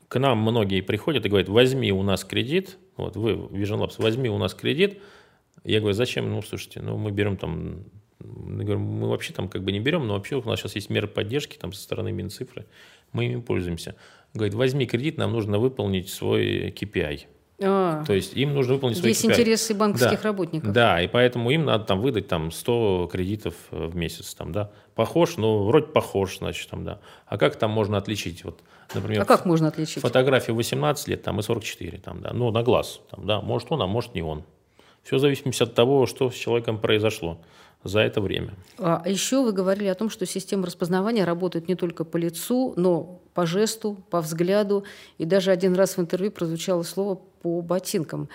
к 0.06 0.16
нам 0.20 0.38
многие 0.38 0.80
приходят 0.80 1.26
и 1.26 1.28
говорят, 1.28 1.48
возьми 1.48 1.90
у 1.90 2.04
нас 2.04 2.22
кредит, 2.22 2.78
вот 2.96 3.16
вы, 3.16 3.32
Vision 3.32 3.80
Labs, 3.80 3.94
возьми 3.98 4.28
у 4.28 4.38
нас 4.38 4.54
кредит. 4.54 5.02
Я 5.64 5.80
говорю, 5.80 5.94
зачем? 5.94 6.30
Ну, 6.30 6.40
слушайте, 6.40 6.80
ну, 6.80 6.96
мы 6.96 7.10
берем 7.10 7.36
там, 7.36 7.82
я 8.20 8.64
говорю, 8.64 8.78
мы 8.78 9.08
вообще 9.08 9.32
там 9.32 9.48
как 9.48 9.64
бы 9.64 9.72
не 9.72 9.80
берем, 9.80 10.06
но 10.06 10.14
вообще 10.14 10.36
у 10.36 10.48
нас 10.48 10.60
сейчас 10.60 10.76
есть 10.76 10.88
меры 10.88 11.08
поддержки 11.08 11.58
там 11.58 11.72
со 11.72 11.82
стороны 11.82 12.12
Минцифры, 12.12 12.66
мы 13.10 13.26
ими 13.26 13.40
пользуемся. 13.40 13.96
Говорит, 14.34 14.54
возьми 14.54 14.86
кредит, 14.86 15.18
нам 15.18 15.32
нужно 15.32 15.58
выполнить 15.58 16.10
свой 16.10 16.70
KPI. 16.70 17.22
А, 17.62 18.04
То 18.04 18.14
есть 18.14 18.34
им 18.34 18.54
нужно 18.54 18.74
выполнить 18.74 18.98
свои 18.98 19.10
Есть 19.10 19.24
KPI. 19.24 19.32
интересы 19.32 19.74
банковских 19.74 20.22
да, 20.22 20.28
работников. 20.28 20.72
Да, 20.72 21.02
и 21.02 21.08
поэтому 21.08 21.50
им 21.50 21.66
надо 21.66 21.84
там 21.84 22.00
выдать 22.00 22.26
там 22.26 22.50
100 22.50 23.10
кредитов 23.12 23.54
э, 23.70 23.86
в 23.86 23.94
месяц. 23.96 24.34
Там, 24.34 24.52
да. 24.52 24.70
Похож, 24.94 25.36
ну, 25.36 25.64
вроде 25.64 25.86
похож, 25.86 26.38
значит, 26.38 26.70
там, 26.70 26.84
да. 26.84 27.00
А 27.26 27.36
как 27.36 27.56
там 27.56 27.70
можно 27.70 27.98
отличить? 27.98 28.44
Вот, 28.44 28.60
например, 28.94 29.22
а 29.22 29.24
как 29.26 29.44
можно 29.44 29.68
отличить? 29.68 30.02
Фотографии 30.02 30.52
18 30.52 31.08
лет 31.08 31.22
там, 31.22 31.38
и 31.38 31.42
44, 31.42 31.98
там, 31.98 32.22
да. 32.22 32.32
ну, 32.32 32.50
на 32.50 32.62
глаз. 32.62 33.00
Там, 33.10 33.26
да. 33.26 33.40
Может 33.42 33.70
он, 33.72 33.82
а 33.82 33.86
может 33.86 34.14
не 34.14 34.22
он. 34.22 34.44
Все 35.02 35.18
зависит 35.18 35.60
от 35.60 35.74
того, 35.74 36.06
что 36.06 36.30
с 36.30 36.34
человеком 36.34 36.78
произошло 36.78 37.38
за 37.82 38.00
это 38.00 38.20
время. 38.20 38.54
А 38.78 39.02
еще 39.06 39.42
вы 39.42 39.52
говорили 39.52 39.88
о 39.88 39.94
том, 39.94 40.10
что 40.10 40.26
система 40.26 40.66
распознавания 40.66 41.24
работает 41.24 41.68
не 41.68 41.74
только 41.74 42.04
по 42.04 42.16
лицу, 42.16 42.74
но 42.76 43.20
по 43.32 43.46
жесту, 43.46 43.96
по 44.10 44.20
взгляду. 44.20 44.84
И 45.18 45.24
даже 45.24 45.50
один 45.50 45.74
раз 45.74 45.96
в 45.96 46.00
интервью 46.00 46.30
прозвучало 46.30 46.82
слово 46.82 47.20
по 47.42 47.60
ботинкам. 47.60 48.28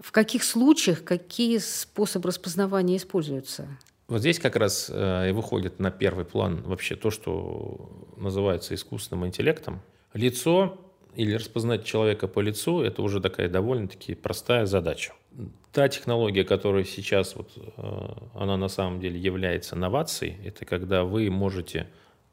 В 0.00 0.12
каких 0.12 0.44
случаях 0.44 1.04
какие 1.04 1.58
способы 1.58 2.28
распознавания 2.28 2.96
используются? 2.96 3.68
Вот 4.08 4.20
здесь 4.20 4.38
как 4.38 4.56
раз 4.56 4.90
э, 4.92 5.28
и 5.28 5.32
выходит 5.32 5.78
на 5.78 5.90
первый 5.90 6.24
план 6.24 6.62
вообще 6.62 6.96
то, 6.96 7.10
что 7.10 8.08
называется 8.16 8.74
искусственным 8.74 9.26
интеллектом. 9.26 9.80
Лицо 10.14 10.78
или 11.14 11.34
распознать 11.34 11.84
человека 11.84 12.26
по 12.26 12.40
лицу– 12.40 12.80
это 12.82 13.02
уже 13.02 13.20
такая 13.20 13.48
довольно-таки 13.48 14.14
простая 14.14 14.66
задача. 14.66 15.12
Та 15.72 15.88
технология, 15.88 16.42
которая 16.42 16.82
сейчас, 16.84 17.36
вот, 17.36 17.52
э, 17.56 18.08
она 18.34 18.56
на 18.56 18.68
самом 18.68 19.00
деле 19.00 19.20
является 19.20 19.76
новацией, 19.76 20.36
это 20.44 20.64
когда 20.64 21.04
вы 21.04 21.30
можете 21.30 21.86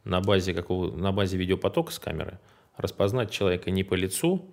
на 0.03 0.21
базе, 0.21 0.53
какого, 0.53 0.95
на 0.95 1.11
базе 1.11 1.37
видеопотока 1.37 1.91
с 1.91 1.99
камеры 1.99 2.39
распознать 2.75 3.29
человека 3.29 3.69
не 3.69 3.83
по 3.83 3.93
лицу, 3.93 4.45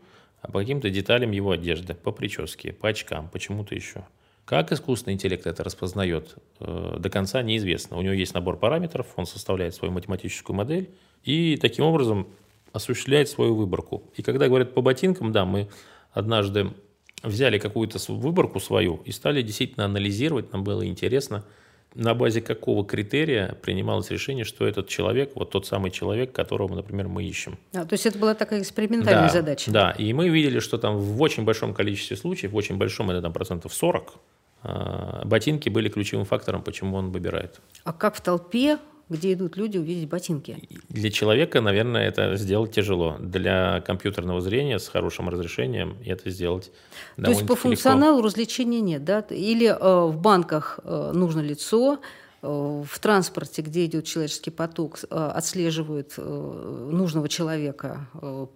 а 0.44 0.50
по 0.50 0.60
каким-то 0.60 0.90
деталям 0.90 1.30
его 1.30 1.52
одежды, 1.52 1.94
по 1.94 2.12
прическе, 2.12 2.74
по 2.74 2.90
очкам, 2.90 3.30
почему-то 3.32 3.74
еще. 3.74 4.04
Как 4.44 4.72
искусственный 4.72 5.14
интеллект 5.14 5.46
это 5.46 5.64
распознает, 5.64 6.36
э, 6.60 6.96
до 6.98 7.08
конца 7.08 7.42
неизвестно. 7.42 7.96
У 7.96 8.02
него 8.02 8.12
есть 8.12 8.34
набор 8.34 8.58
параметров, 8.58 9.06
он 9.16 9.24
составляет 9.24 9.74
свою 9.74 9.92
математическую 9.94 10.54
модель, 10.54 10.90
и 11.22 11.56
таким 11.56 11.86
образом 11.86 12.28
осуществляет 12.74 13.30
свою 13.30 13.54
выборку. 13.54 14.02
И 14.16 14.22
когда 14.22 14.46
говорят 14.48 14.74
по 14.74 14.82
ботинкам, 14.82 15.32
да, 15.32 15.46
мы 15.46 15.68
однажды 16.12 16.74
взяли 17.22 17.58
какую-то 17.58 17.98
выборку 18.12 18.60
свою 18.60 19.00
и 19.06 19.12
стали 19.12 19.40
действительно 19.40 19.86
анализировать, 19.86 20.52
нам 20.52 20.62
было 20.62 20.86
интересно, 20.86 21.42
на 21.94 22.14
базе 22.14 22.40
какого 22.40 22.84
критерия 22.84 23.56
принималось 23.62 24.10
решение, 24.10 24.44
что 24.44 24.66
этот 24.66 24.88
человек, 24.88 25.32
вот 25.34 25.50
тот 25.50 25.66
самый 25.66 25.90
человек, 25.90 26.32
которого, 26.32 26.74
например, 26.74 27.08
мы 27.08 27.24
ищем. 27.24 27.58
А, 27.72 27.84
то 27.84 27.94
есть 27.94 28.06
это 28.06 28.18
была 28.18 28.34
такая 28.34 28.60
экспериментальная 28.60 29.28
да, 29.28 29.32
задача? 29.32 29.70
Да, 29.70 29.90
и 29.92 30.12
мы 30.12 30.28
видели, 30.28 30.58
что 30.58 30.78
там 30.78 30.98
в 30.98 31.22
очень 31.22 31.44
большом 31.44 31.74
количестве 31.74 32.16
случаев, 32.16 32.52
в 32.52 32.56
очень 32.56 32.76
большом, 32.76 33.10
это 33.10 33.22
там 33.22 33.32
процентов 33.32 33.72
40, 33.72 34.14
а, 34.62 35.22
ботинки 35.24 35.68
были 35.68 35.88
ключевым 35.88 36.24
фактором, 36.24 36.62
почему 36.62 36.96
он 36.96 37.10
выбирает. 37.10 37.60
А 37.84 37.92
как 37.92 38.16
в 38.16 38.20
толпе 38.20 38.78
где 39.08 39.32
идут 39.34 39.56
люди, 39.56 39.78
увидеть 39.78 40.08
ботинки. 40.08 40.58
Для 40.88 41.10
человека, 41.10 41.60
наверное, 41.60 42.06
это 42.06 42.36
сделать 42.36 42.72
тяжело. 42.72 43.16
Для 43.18 43.82
компьютерного 43.82 44.40
зрения 44.40 44.78
с 44.78 44.88
хорошим 44.88 45.28
разрешением 45.28 45.96
это 46.04 46.30
сделать 46.30 46.72
То 47.16 47.30
есть 47.30 47.46
по 47.46 47.54
функционалу 47.54 48.16
легко. 48.16 48.26
развлечения 48.26 48.80
нет, 48.80 49.04
да? 49.04 49.20
Или 49.30 49.66
э, 49.66 50.06
в 50.06 50.18
банках 50.18 50.80
э, 50.82 51.12
нужно 51.14 51.40
лицо, 51.40 52.00
э, 52.42 52.46
в 52.46 52.98
транспорте, 52.98 53.60
где 53.60 53.84
идет 53.84 54.06
человеческий 54.06 54.50
поток, 54.50 54.98
э, 55.02 55.30
отслеживают 55.34 56.14
э, 56.16 56.88
нужного 56.90 57.28
человека 57.28 58.08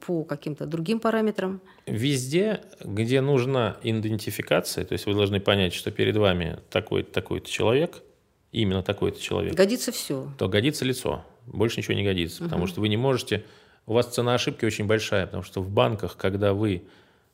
по 0.06 0.24
каким-то 0.24 0.66
другим 0.66 0.98
параметрам? 0.98 1.60
Везде, 1.86 2.62
где 2.82 3.20
нужна 3.20 3.76
идентификация, 3.82 4.84
то 4.84 4.94
есть 4.94 5.04
вы 5.06 5.14
должны 5.14 5.40
понять, 5.40 5.74
что 5.74 5.90
перед 5.90 6.16
вами 6.16 6.58
такой-то 6.70 7.12
такой 7.12 7.42
человек– 7.42 8.02
именно 8.52 8.82
такой-то 8.82 9.20
человек. 9.20 9.54
Годится 9.54 9.92
все. 9.92 10.30
То 10.38 10.48
годится 10.48 10.84
лицо. 10.84 11.24
Больше 11.46 11.78
ничего 11.78 11.94
не 11.94 12.04
годится. 12.04 12.42
Угу. 12.42 12.44
Потому 12.44 12.66
что 12.66 12.80
вы 12.80 12.88
не 12.88 12.96
можете... 12.96 13.44
У 13.86 13.94
вас 13.94 14.06
цена 14.06 14.34
ошибки 14.34 14.66
очень 14.66 14.86
большая, 14.86 15.24
потому 15.24 15.42
что 15.42 15.62
в 15.62 15.70
банках, 15.70 16.18
когда 16.18 16.52
вы, 16.52 16.82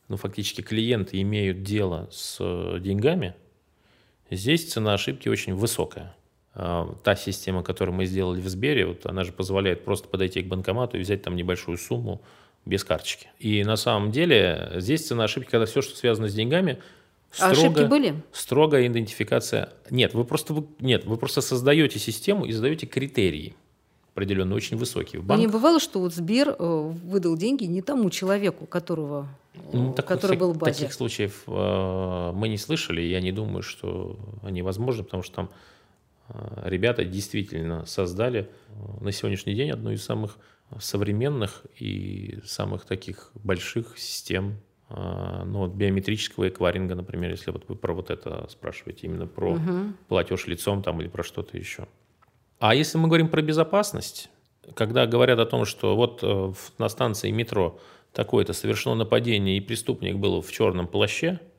ну, 0.08 0.16
фактически 0.16 0.60
клиенты 0.60 1.20
имеют 1.20 1.64
дело 1.64 2.08
с 2.12 2.36
э, 2.38 2.78
деньгами, 2.78 3.34
здесь 4.30 4.70
цена 4.72 4.94
ошибки 4.94 5.28
очень 5.28 5.54
высокая. 5.54 6.14
А, 6.54 6.94
та 7.02 7.16
система, 7.16 7.64
которую 7.64 7.96
мы 7.96 8.06
сделали 8.06 8.40
в 8.40 8.48
Сбере, 8.48 8.86
вот 8.86 9.04
она 9.06 9.24
же 9.24 9.32
позволяет 9.32 9.84
просто 9.84 10.06
подойти 10.06 10.42
к 10.42 10.46
банкомату 10.46 10.96
и 10.96 11.00
взять 11.00 11.22
там 11.22 11.34
небольшую 11.34 11.76
сумму, 11.76 12.22
без 12.64 12.84
карточки. 12.84 13.28
И 13.38 13.62
на 13.64 13.76
самом 13.76 14.10
деле 14.10 14.72
здесь 14.76 15.06
цена 15.06 15.24
ошибки, 15.24 15.50
когда 15.50 15.66
все, 15.66 15.82
что 15.82 15.96
связано 15.96 16.28
с 16.28 16.34
деньгами, 16.34 16.78
а 17.38 17.50
ошибки 17.50 17.84
были? 17.84 18.22
Строгая 18.32 18.86
идентификация. 18.86 19.70
Нет, 19.90 20.14
вы 20.14 20.24
просто, 20.24 20.54
вы, 20.54 20.66
нет, 20.80 21.04
вы 21.04 21.16
просто 21.16 21.40
создаете 21.40 21.98
систему 21.98 22.44
и 22.44 22.52
задаете 22.52 22.86
критерии 22.86 23.54
определенно 24.14 24.54
очень 24.54 24.76
высокие. 24.76 25.20
В 25.20 25.24
банках... 25.24 25.44
Не 25.44 25.52
бывало, 25.52 25.80
что 25.80 25.98
вот 25.98 26.14
Сбер 26.14 26.54
э, 26.56 26.92
выдал 27.04 27.36
деньги 27.36 27.64
не 27.64 27.82
тому 27.82 28.10
человеку, 28.10 28.64
которого, 28.64 29.28
ну, 29.72 29.92
так, 29.92 30.06
который 30.06 30.36
был 30.36 30.52
в 30.52 30.58
базе? 30.58 30.74
Таких 30.74 30.94
случаев 30.94 31.42
э, 31.48 32.32
мы 32.32 32.48
не 32.48 32.56
слышали, 32.56 33.00
я 33.00 33.20
не 33.20 33.32
думаю, 33.32 33.62
что 33.62 34.16
они 34.42 34.62
возможны, 34.62 35.02
потому 35.02 35.24
что 35.24 35.34
там 35.34 35.50
э, 36.28 36.68
ребята 36.68 37.04
действительно 37.04 37.86
создали 37.86 38.48
на 39.00 39.10
сегодняшний 39.10 39.54
день 39.54 39.72
одну 39.72 39.90
из 39.90 40.04
самых 40.04 40.38
современных 40.78 41.64
и 41.80 42.38
самых 42.44 42.84
таких 42.84 43.32
больших 43.34 43.98
систем 43.98 44.60
ну, 44.90 45.60
вот 45.60 45.72
биометрического 45.72 46.48
эквайринга, 46.48 46.94
например, 46.94 47.30
если 47.30 47.50
вот 47.50 47.64
вы 47.68 47.74
про 47.74 47.94
вот 47.94 48.10
это 48.10 48.46
спрашиваете, 48.48 49.06
именно 49.06 49.26
про 49.26 49.52
угу. 49.52 49.92
платеж 50.08 50.46
лицом 50.46 50.82
там 50.82 51.00
или 51.00 51.08
про 51.08 51.22
что-то 51.22 51.56
еще. 51.56 51.88
А 52.58 52.74
если 52.74 52.98
мы 52.98 53.08
говорим 53.08 53.28
про 53.28 53.42
безопасность, 53.42 54.30
когда 54.74 55.06
говорят 55.06 55.38
о 55.38 55.46
том, 55.46 55.64
что 55.64 55.96
вот 55.96 56.20
э, 56.22 56.52
на 56.78 56.88
станции 56.88 57.30
метро 57.30 57.78
такое-то 58.12 58.52
совершено 58.52 58.94
нападение 58.94 59.56
и 59.56 59.60
преступник 59.60 60.16
был 60.16 60.40
в 60.40 60.52
черном 60.52 60.86
плаще– 60.86 61.40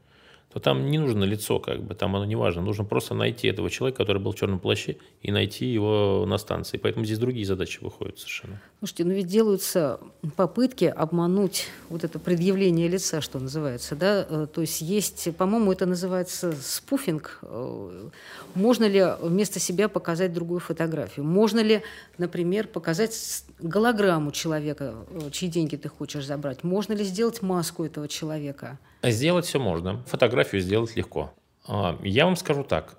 то 0.55 0.61
там 0.61 0.89
не 0.89 0.97
нужно 0.97 1.25
лицо, 1.25 1.59
как 1.59 1.83
бы, 1.83 1.95
там 1.95 2.15
оно 2.15 2.23
не 2.23 2.37
важно. 2.37 2.61
Нужно 2.61 2.85
просто 2.85 3.13
найти 3.13 3.49
этого 3.49 3.69
человека, 3.69 3.97
который 3.97 4.21
был 4.21 4.31
в 4.31 4.35
черном 4.35 4.59
плаще, 4.59 4.95
и 5.21 5.29
найти 5.29 5.65
его 5.65 6.25
на 6.25 6.37
станции. 6.37 6.77
Поэтому 6.77 7.03
здесь 7.03 7.19
другие 7.19 7.45
задачи 7.45 7.79
выходят 7.81 8.19
совершенно. 8.19 8.61
Слушайте, 8.79 9.03
ну 9.03 9.11
ведь 9.11 9.27
делаются 9.27 9.99
попытки 10.37 10.85
обмануть 10.85 11.67
вот 11.89 12.05
это 12.05 12.19
предъявление 12.19 12.87
лица, 12.87 13.19
что 13.19 13.37
называется, 13.37 13.97
да? 13.97 14.25
Э, 14.29 14.47
то 14.49 14.61
есть 14.61 14.79
есть, 14.79 15.35
по-моему, 15.35 15.73
это 15.73 15.85
называется 15.85 16.53
спуфинг. 16.53 17.39
Э, 17.41 18.09
можно 18.53 18.85
ли 18.85 19.05
вместо 19.19 19.59
себя 19.59 19.89
показать 19.89 20.31
другую 20.31 20.61
фотографию? 20.61 21.25
Можно 21.25 21.59
ли, 21.59 21.81
например, 22.17 22.67
показать 22.67 23.43
голограмму 23.59 24.31
человека, 24.31 24.95
э, 25.09 25.31
чьи 25.31 25.49
деньги 25.49 25.75
ты 25.75 25.89
хочешь 25.89 26.25
забрать? 26.25 26.63
Можно 26.63 26.93
ли 26.93 27.03
сделать 27.03 27.41
маску 27.41 27.83
этого 27.83 28.07
человека? 28.07 28.79
Сделать 29.11 29.45
все 29.45 29.59
можно. 29.59 30.03
Фотографию 30.07 30.61
сделать 30.61 30.95
легко. 30.95 31.33
А, 31.67 31.99
я 32.03 32.25
вам 32.25 32.35
скажу 32.35 32.63
так, 32.63 32.97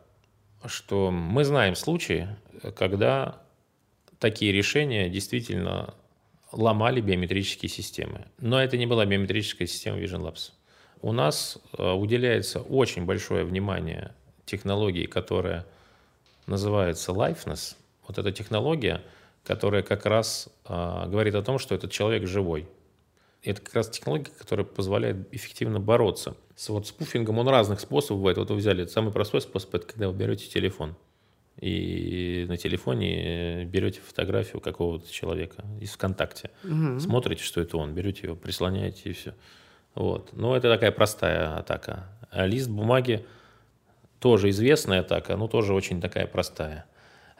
что 0.65 1.11
мы 1.11 1.45
знаем 1.45 1.75
случаи, 1.75 2.29
когда 2.77 3.41
такие 4.19 4.53
решения 4.53 5.09
действительно 5.09 5.95
ломали 6.53 7.01
биометрические 7.01 7.69
системы. 7.69 8.27
Но 8.39 8.63
это 8.63 8.77
не 8.77 8.87
была 8.87 9.05
биометрическая 9.05 9.67
система 9.67 9.99
Vision 9.99 10.23
Labs. 10.23 10.53
У 11.03 11.13
нас 11.13 11.59
а, 11.77 11.95
уделяется 11.95 12.61
очень 12.61 13.05
большое 13.05 13.45
внимание 13.45 14.15
технологии, 14.45 15.07
которая 15.07 15.67
называется 16.47 17.11
Lifeness. 17.11 17.75
Вот 18.07 18.19
эта 18.19 18.31
технология, 18.31 19.03
которая 19.43 19.83
как 19.83 20.07
раз 20.07 20.49
э, 20.69 21.05
говорит 21.09 21.35
о 21.35 21.43
том, 21.43 21.59
что 21.59 21.75
этот 21.75 21.91
человек 21.91 22.29
живой 22.29 22.69
это 23.51 23.61
как 23.61 23.75
раз 23.75 23.89
технология, 23.91 24.31
которая 24.39 24.67
позволяет 24.67 25.33
эффективно 25.33 25.81
бороться. 25.81 26.37
С 26.55 26.69
вот 26.69 26.87
спуфингом 26.87 27.39
он 27.39 27.49
разных 27.49 27.81
способов 27.81 28.21
бывает. 28.21 28.39
Вот 28.39 28.51
вы 28.51 28.57
взяли 28.57 28.87
самый 28.87 29.13
простой 29.13 29.41
способ, 29.41 29.75
это 29.75 29.87
когда 29.87 30.09
вы 30.09 30.15
берете 30.15 30.49
телефон 30.49 30.97
и 31.61 32.45
на 32.49 32.57
телефоне 32.57 33.65
берете 33.65 34.01
фотографию 34.01 34.61
какого-то 34.61 35.11
человека 35.11 35.65
из 35.81 35.93
ВКонтакте, 35.93 36.51
угу. 36.63 37.01
смотрите, 37.01 37.43
что 37.43 37.61
это 37.61 37.79
он, 37.79 37.95
берете 37.95 38.27
его, 38.27 38.37
прислоняете 38.37 39.11
и 39.11 39.13
все. 39.13 39.35
Вот. 39.95 40.35
Но 40.35 40.57
это 40.57 40.71
такая 40.71 40.93
простая 40.93 41.57
атака. 41.57 42.09
А 42.31 42.47
лист 42.47 42.69
бумаги 42.69 43.25
тоже 44.21 44.51
известная 44.51 45.01
атака, 45.01 45.37
но 45.37 45.49
тоже 45.49 45.73
очень 45.73 46.01
такая 46.01 46.27
простая. 46.27 46.85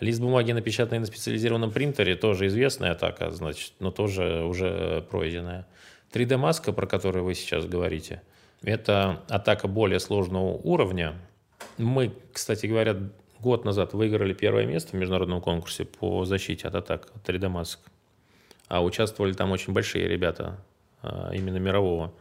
Лист 0.01 0.21
бумаги, 0.21 0.53
напечатанный 0.53 1.01
на 1.01 1.07
специализированном 1.07 1.71
принтере, 1.71 2.17
тоже 2.17 2.47
известная 2.47 2.93
атака, 2.93 3.31
значит, 3.31 3.73
но 3.81 3.91
тоже 3.91 4.45
уже 4.45 5.07
пройденная. 5.11 5.67
3D-маска, 6.13 6.73
про 6.73 6.87
которую 6.87 7.25
вы 7.25 7.35
сейчас 7.35 7.67
говорите, 7.67 8.23
это 8.63 9.23
атака 9.29 9.69
более 9.69 10.01
сложного 10.01 10.53
уровня. 10.53 11.15
Мы, 11.79 12.13
кстати 12.33 12.67
говоря, 12.67 12.97
год 13.41 13.65
назад 13.65 13.93
выиграли 13.93 14.33
первое 14.33 14.67
место 14.67 14.93
в 14.93 14.95
международном 14.95 15.41
конкурсе 15.41 15.85
по 15.85 16.25
защите 16.25 16.69
от 16.69 16.75
атак 16.75 17.13
3D-масок. 17.25 17.81
А 18.69 18.83
участвовали 18.83 19.33
там 19.33 19.53
очень 19.53 19.73
большие 19.73 20.09
ребята, 20.09 20.59
а, 21.03 21.31
именно 21.33 21.59
мирового 21.59 22.13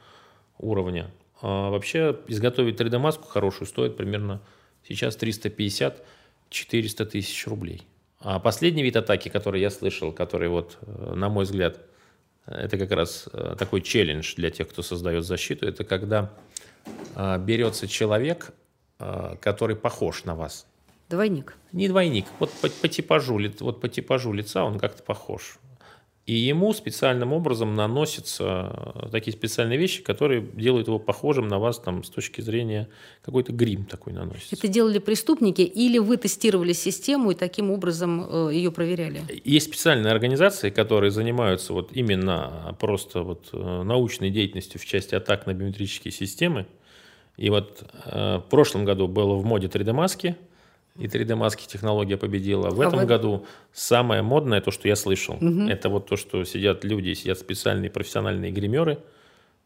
уровня. 0.59 1.09
А 1.41 1.69
вообще 1.69 2.19
изготовить 2.27 2.79
3D-маску 2.79 3.27
хорошую 3.27 3.67
стоит 3.67 3.97
примерно 3.97 4.41
сейчас 4.87 5.17
350-400 5.17 7.05
тысяч 7.05 7.47
рублей. 7.47 7.87
А 8.19 8.39
последний 8.39 8.83
вид 8.83 8.95
атаки, 8.95 9.29
который 9.29 9.61
я 9.61 9.69
слышал, 9.69 10.11
который 10.11 10.49
вот, 10.49 10.77
э, 10.81 11.13
на 11.15 11.29
мой 11.29 11.45
взгляд, 11.45 11.79
это 12.45 12.77
как 12.77 12.91
раз 12.91 13.27
э, 13.33 13.55
такой 13.57 13.81
челлендж 13.81 14.35
для 14.35 14.51
тех, 14.51 14.69
кто 14.69 14.81
создает 14.81 15.25
защиту. 15.25 15.67
Это 15.67 15.83
когда 15.83 16.31
э, 17.15 17.37
берется 17.39 17.87
человек, 17.87 18.51
э, 18.99 19.35
который 19.41 19.75
похож 19.75 20.25
на 20.25 20.35
вас. 20.35 20.67
Двойник. 21.09 21.55
Не 21.71 21.87
двойник. 21.87 22.25
Вот 22.39 22.51
по, 22.51 22.69
по, 22.69 22.87
типажу, 22.87 23.39
вот 23.59 23.81
по 23.81 23.89
типажу 23.89 24.31
лица 24.33 24.63
он 24.63 24.79
как-то 24.79 25.03
похож. 25.03 25.57
И 26.25 26.33
ему 26.33 26.73
специальным 26.73 27.33
образом 27.33 27.75
наносятся 27.75 28.93
э, 28.95 29.09
такие 29.11 29.31
специальные 29.31 29.77
вещи, 29.77 30.01
которые 30.01 30.41
делают 30.41 30.87
его 30.87 30.97
похожим 30.97 31.47
на 31.47 31.59
вас 31.59 31.77
там, 31.77 32.03
с 32.03 32.09
точки 32.09 32.41
зрения 32.41 32.89
какой-то 33.21 33.53
грим 33.53 33.85
такой 33.85 34.13
наносится. 34.13 34.55
Это 34.55 34.67
делали 34.67 34.97
преступники 34.97 35.61
или 35.61 35.99
вы 35.99 36.17
тестировали 36.17 36.73
систему 36.73 37.29
и 37.29 37.35
таким 37.35 37.69
образом 37.69 38.25
э, 38.27 38.53
ее 38.53 38.71
проверяли? 38.71 39.21
Есть 39.43 39.67
специальные 39.67 40.11
организации, 40.11 40.71
которые 40.71 41.11
занимаются 41.11 41.73
вот 41.73 41.91
именно 41.91 42.75
просто 42.79 43.21
вот 43.21 43.49
э, 43.53 43.83
научной 43.83 44.31
деятельностью 44.31 44.81
в 44.81 44.85
части 44.85 45.13
атак 45.13 45.45
на 45.45 45.53
биометрические 45.53 46.11
системы. 46.11 46.65
И 47.37 47.51
вот 47.51 47.83
э, 48.05 48.37
в 48.37 48.49
прошлом 48.49 48.83
году 48.83 49.07
было 49.07 49.35
в 49.35 49.45
моде 49.45 49.67
3D-маски– 49.67 50.35
и 50.97 51.07
3D-маски 51.07 51.67
технология 51.67 52.17
победила. 52.17 52.69
В 52.69 52.81
а 52.81 52.87
этом 52.87 52.99
вот... 52.99 53.07
году 53.07 53.45
самое 53.73 54.21
модное, 54.21 54.61
то, 54.61 54.71
что 54.71 54.87
я 54.87 54.95
слышал, 54.95 55.35
угу. 55.35 55.67
это 55.67 55.89
вот 55.89 56.07
то, 56.07 56.15
что 56.15 56.43
сидят 56.45 56.83
люди, 56.83 57.13
сидят 57.13 57.39
специальные 57.39 57.89
профессиональные 57.89 58.51
гримеры 58.51 58.99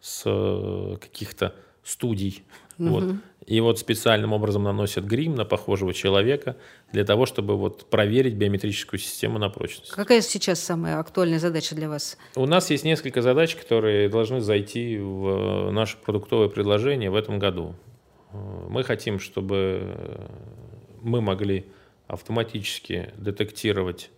с 0.02 0.24
э, 0.26 0.98
каких-то 1.00 1.54
студий. 1.84 2.44
Угу. 2.80 2.88
Вот. 2.88 3.16
И 3.46 3.62
вот 3.62 3.80
специальным 3.80 4.34
образом 4.34 4.64
наносят 4.64 5.06
грим 5.06 5.34
на 5.34 5.44
похожего 5.44 5.94
человека 5.94 6.56
для 6.92 7.04
того, 7.04 7.26
чтобы 7.26 7.58
вот 7.58 7.90
проверить 7.90 8.36
биометрическую 8.36 9.00
систему 9.00 9.40
на 9.40 9.50
прочность. 9.50 9.92
Какая 9.92 10.22
сейчас 10.22 10.60
самая 10.60 11.00
актуальная 11.00 11.40
задача 11.40 11.74
для 11.76 11.90
вас? 11.90 12.18
У 12.36 12.46
нас 12.46 12.70
есть 12.70 12.84
несколько 12.84 13.24
задач, 13.24 13.56
которые 13.56 14.08
должны 14.08 14.40
зайти 14.42 14.98
в 15.00 15.72
наше 15.72 15.98
продуктовое 15.98 16.48
предложение 16.48 17.10
в 17.10 17.16
этом 17.16 17.40
году. 17.40 17.76
Э, 18.32 18.68
мы 18.70 18.84
хотим, 18.84 19.20
чтобы 19.20 20.28
мы 21.02 21.22
могли 21.22 21.66
автоматически 22.08 23.12
детектировать 23.18 24.10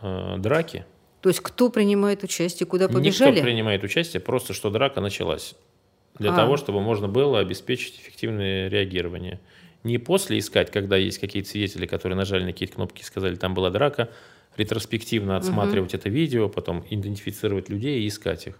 э, 0.00 0.36
драки. 0.38 0.84
То 1.20 1.28
есть 1.30 1.40
кто 1.40 1.70
принимает 1.70 2.22
участие, 2.22 2.66
куда 2.66 2.88
побежали? 2.88 3.32
Никто 3.32 3.44
принимает 3.44 3.82
участие, 3.82 4.20
просто 4.20 4.52
что 4.52 4.70
драка 4.70 5.00
началась. 5.00 5.54
Для 6.18 6.32
а. 6.32 6.36
того, 6.36 6.56
чтобы 6.56 6.80
можно 6.80 7.08
было 7.08 7.40
обеспечить 7.40 7.98
эффективное 7.98 8.68
реагирование. 8.68 9.40
Не 9.82 9.98
после 9.98 10.38
искать, 10.38 10.70
когда 10.70 10.96
есть 10.96 11.18
какие-то 11.18 11.48
свидетели, 11.48 11.86
которые 11.86 12.16
нажали 12.16 12.44
на 12.44 12.52
какие-то 12.52 12.74
кнопки 12.74 13.02
и 13.02 13.04
сказали, 13.04 13.34
там 13.34 13.52
была 13.54 13.70
драка, 13.70 14.10
ретроспективно 14.56 15.36
отсматривать 15.36 15.92
угу. 15.92 16.00
это 16.00 16.08
видео, 16.08 16.48
потом 16.48 16.84
идентифицировать 16.88 17.68
людей 17.68 18.02
и 18.02 18.08
искать 18.08 18.46
их. 18.46 18.58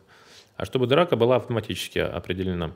А 0.57 0.65
чтобы 0.65 0.87
драка 0.87 1.17
была 1.17 1.37
автоматически 1.37 1.99
определена. 1.99 2.75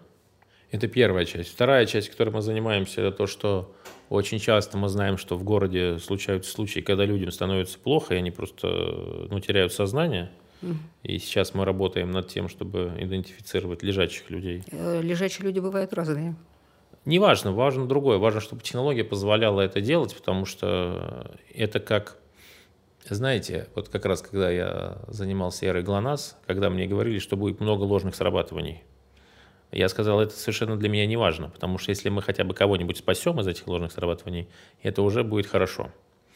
Это 0.70 0.86
первая 0.86 1.24
часть. 1.24 1.50
Вторая 1.50 1.86
часть, 1.86 2.10
которой 2.10 2.30
мы 2.30 2.42
занимаемся, 2.42 3.00
это 3.00 3.16
то, 3.16 3.26
что 3.26 3.74
очень 4.10 4.38
часто 4.38 4.76
мы 4.76 4.88
знаем, 4.88 5.16
что 5.16 5.36
в 5.36 5.42
городе 5.42 5.98
случаются 5.98 6.50
случаи, 6.50 6.80
когда 6.80 7.04
людям 7.04 7.30
становится 7.30 7.78
плохо, 7.78 8.14
и 8.14 8.18
они 8.18 8.30
просто 8.30 8.68
ну, 9.30 9.40
теряют 9.40 9.72
сознание. 9.72 10.30
И 11.04 11.18
сейчас 11.18 11.54
мы 11.54 11.64
работаем 11.64 12.10
над 12.10 12.28
тем, 12.28 12.48
чтобы 12.48 12.92
идентифицировать 12.98 13.84
лежачих 13.84 14.28
людей. 14.28 14.64
Э, 14.72 15.00
лежачие 15.00 15.46
люди 15.46 15.60
бывают 15.60 15.92
разные. 15.92 16.34
Не 17.04 17.20
важно, 17.20 17.52
важно 17.52 17.86
другое. 17.86 18.18
Важно, 18.18 18.40
чтобы 18.40 18.62
технология 18.62 19.04
позволяла 19.04 19.60
это 19.60 19.80
делать, 19.80 20.16
потому 20.16 20.46
что 20.46 21.30
это 21.54 21.78
как, 21.78 22.18
знаете, 23.08 23.68
вот 23.76 23.88
как 23.88 24.04
раз 24.04 24.20
когда 24.20 24.50
я 24.50 24.98
занимался 25.06 25.64
эрой 25.64 25.84
ГЛОНАСС, 25.84 26.36
когда 26.44 26.70
мне 26.70 26.88
говорили, 26.88 27.20
что 27.20 27.36
будет 27.36 27.60
много 27.60 27.84
ложных 27.84 28.16
срабатываний– 28.16 28.82
я 29.70 29.88
сказал, 29.88 30.20
это 30.20 30.34
совершенно 30.34 30.76
для 30.76 30.88
меня 30.88 31.06
не 31.06 31.16
важно, 31.16 31.50
потому 31.50 31.78
что 31.78 31.90
если 31.90 32.08
мы 32.08 32.22
хотя 32.22 32.44
бы 32.44 32.54
кого-нибудь 32.54 32.98
спасем 32.98 33.38
из 33.40 33.46
этих 33.46 33.66
ложных 33.66 33.92
срабатываний, 33.92 34.48
это 34.82 35.02
уже 35.02 35.24
будет 35.24 35.46
хорошо. 35.46 35.92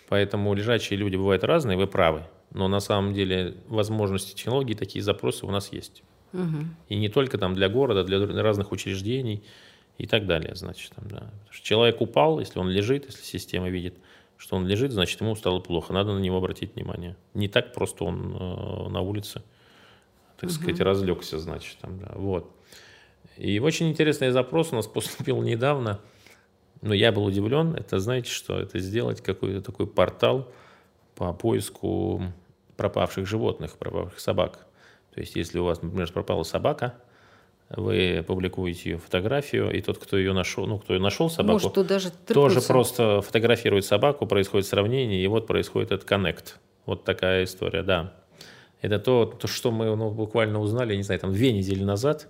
Поэтому 0.08 0.52
лежачие 0.52 0.98
люди 0.98 1.16
бывают 1.16 1.42
разные, 1.42 1.78
вы 1.78 1.86
правы. 1.86 2.24
Но 2.50 2.68
на 2.68 2.80
самом 2.80 3.14
деле 3.14 3.56
возможности 3.68 4.34
технологий, 4.34 4.74
такие 4.74 5.02
запросы 5.02 5.46
у 5.46 5.50
нас 5.50 5.72
есть. 5.72 6.02
Угу. 6.34 6.64
И 6.90 6.96
не 6.96 7.08
только 7.08 7.38
там 7.38 7.54
для 7.54 7.70
города, 7.70 8.04
для 8.04 8.42
разных 8.42 8.72
учреждений 8.72 9.42
и 9.96 10.06
так 10.06 10.26
далее, 10.26 10.54
значит. 10.54 10.92
Там, 10.94 11.08
да. 11.08 11.30
Человек 11.50 12.00
упал, 12.02 12.40
если 12.40 12.58
он 12.58 12.68
лежит, 12.68 13.06
если 13.06 13.22
система 13.22 13.70
видит, 13.70 13.94
что 14.36 14.56
он 14.56 14.66
лежит, 14.66 14.92
значит, 14.92 15.20
ему 15.20 15.34
стало 15.36 15.60
плохо, 15.60 15.92
надо 15.92 16.12
на 16.12 16.18
него 16.18 16.36
обратить 16.38 16.74
внимание. 16.74 17.16
Не 17.32 17.48
так 17.48 17.72
просто 17.72 18.04
он 18.04 18.36
э, 18.38 18.88
на 18.88 19.00
улице, 19.00 19.42
так 20.36 20.50
угу. 20.50 20.56
сказать, 20.56 20.80
разлегся, 20.80 21.38
значит. 21.38 21.78
Там, 21.80 21.98
да. 21.98 22.12
Вот. 22.16 22.50
И 23.36 23.58
очень 23.58 23.90
интересный 23.90 24.30
запрос 24.30 24.72
у 24.72 24.76
нас 24.76 24.86
поступил 24.88 25.42
недавно, 25.42 26.00
но 26.80 26.94
я 26.94 27.12
был 27.12 27.24
удивлен, 27.24 27.74
это, 27.74 27.98
знаете, 27.98 28.30
что 28.30 28.58
это 28.58 28.78
сделать 28.78 29.20
какой-то 29.20 29.62
такой 29.62 29.86
портал 29.86 30.52
по 31.14 31.32
поиску 31.32 32.22
пропавших 32.76 33.26
животных, 33.26 33.78
пропавших 33.78 34.18
собак. 34.18 34.66
То 35.14 35.20
есть, 35.20 35.36
если 35.36 35.58
у 35.58 35.64
вас, 35.64 35.82
например, 35.82 36.10
пропала 36.10 36.42
собака, 36.42 36.94
вы 37.68 38.24
публикуете 38.26 38.90
ее 38.90 38.98
фотографию, 38.98 39.70
и 39.70 39.80
тот, 39.80 39.98
кто 39.98 40.18
ее 40.18 40.32
нашел, 40.32 40.66
ну, 40.66 40.78
кто 40.78 40.94
ее 40.94 41.00
нашел 41.00 41.30
собаку, 41.30 41.64
Может, 41.64 41.86
даже 41.86 42.10
тоже 42.10 42.60
просто 42.60 43.20
фотографирует 43.22 43.84
собаку, 43.84 44.26
происходит 44.26 44.66
сравнение, 44.66 45.22
и 45.22 45.26
вот 45.26 45.46
происходит 45.46 45.92
этот 45.92 46.06
коннект. 46.06 46.58
Вот 46.86 47.04
такая 47.04 47.44
история, 47.44 47.82
да. 47.82 48.14
Это 48.80 48.98
то, 48.98 49.24
то 49.26 49.46
что 49.46 49.70
мы 49.70 49.94
ну, 49.96 50.10
буквально 50.10 50.60
узнали, 50.60 50.96
не 50.96 51.02
знаю, 51.02 51.20
там 51.20 51.32
две 51.32 51.52
недели 51.52 51.84
назад. 51.84 52.28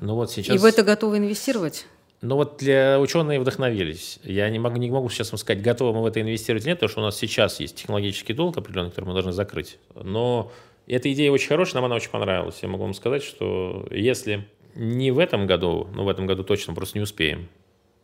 Но 0.00 0.14
вот 0.14 0.30
сейчас... 0.30 0.54
И 0.54 0.58
в 0.58 0.64
это 0.64 0.82
готовы 0.82 1.18
инвестировать? 1.18 1.86
Ну 2.20 2.34
вот 2.34 2.58
для 2.58 2.98
ученые 2.98 3.38
вдохновились. 3.38 4.18
Я 4.24 4.50
не 4.50 4.58
могу, 4.58 4.76
не 4.76 4.90
могу 4.90 5.08
сейчас 5.08 5.30
вам 5.30 5.38
сказать, 5.38 5.62
готовы 5.62 5.92
мы 5.92 6.02
в 6.02 6.06
это 6.06 6.20
инвестировать 6.20 6.64
или 6.64 6.70
нет, 6.70 6.78
потому 6.78 6.90
что 6.90 7.00
у 7.00 7.04
нас 7.04 7.16
сейчас 7.16 7.60
есть 7.60 7.76
технологический 7.76 8.32
долг 8.32 8.56
определенный, 8.56 8.90
который 8.90 9.06
мы 9.06 9.12
должны 9.12 9.32
закрыть. 9.32 9.78
Но 9.94 10.50
эта 10.88 11.12
идея 11.12 11.30
очень 11.30 11.48
хорошая, 11.48 11.76
нам 11.76 11.84
она 11.84 11.96
очень 11.96 12.10
понравилась. 12.10 12.58
Я 12.60 12.68
могу 12.68 12.84
вам 12.84 12.94
сказать, 12.94 13.22
что 13.22 13.86
если 13.90 14.48
не 14.74 15.10
в 15.12 15.18
этом 15.18 15.46
году, 15.46 15.88
ну 15.94 16.04
в 16.04 16.08
этом 16.08 16.26
году 16.26 16.42
точно 16.42 16.74
просто 16.74 16.98
не 16.98 17.02
успеем, 17.02 17.48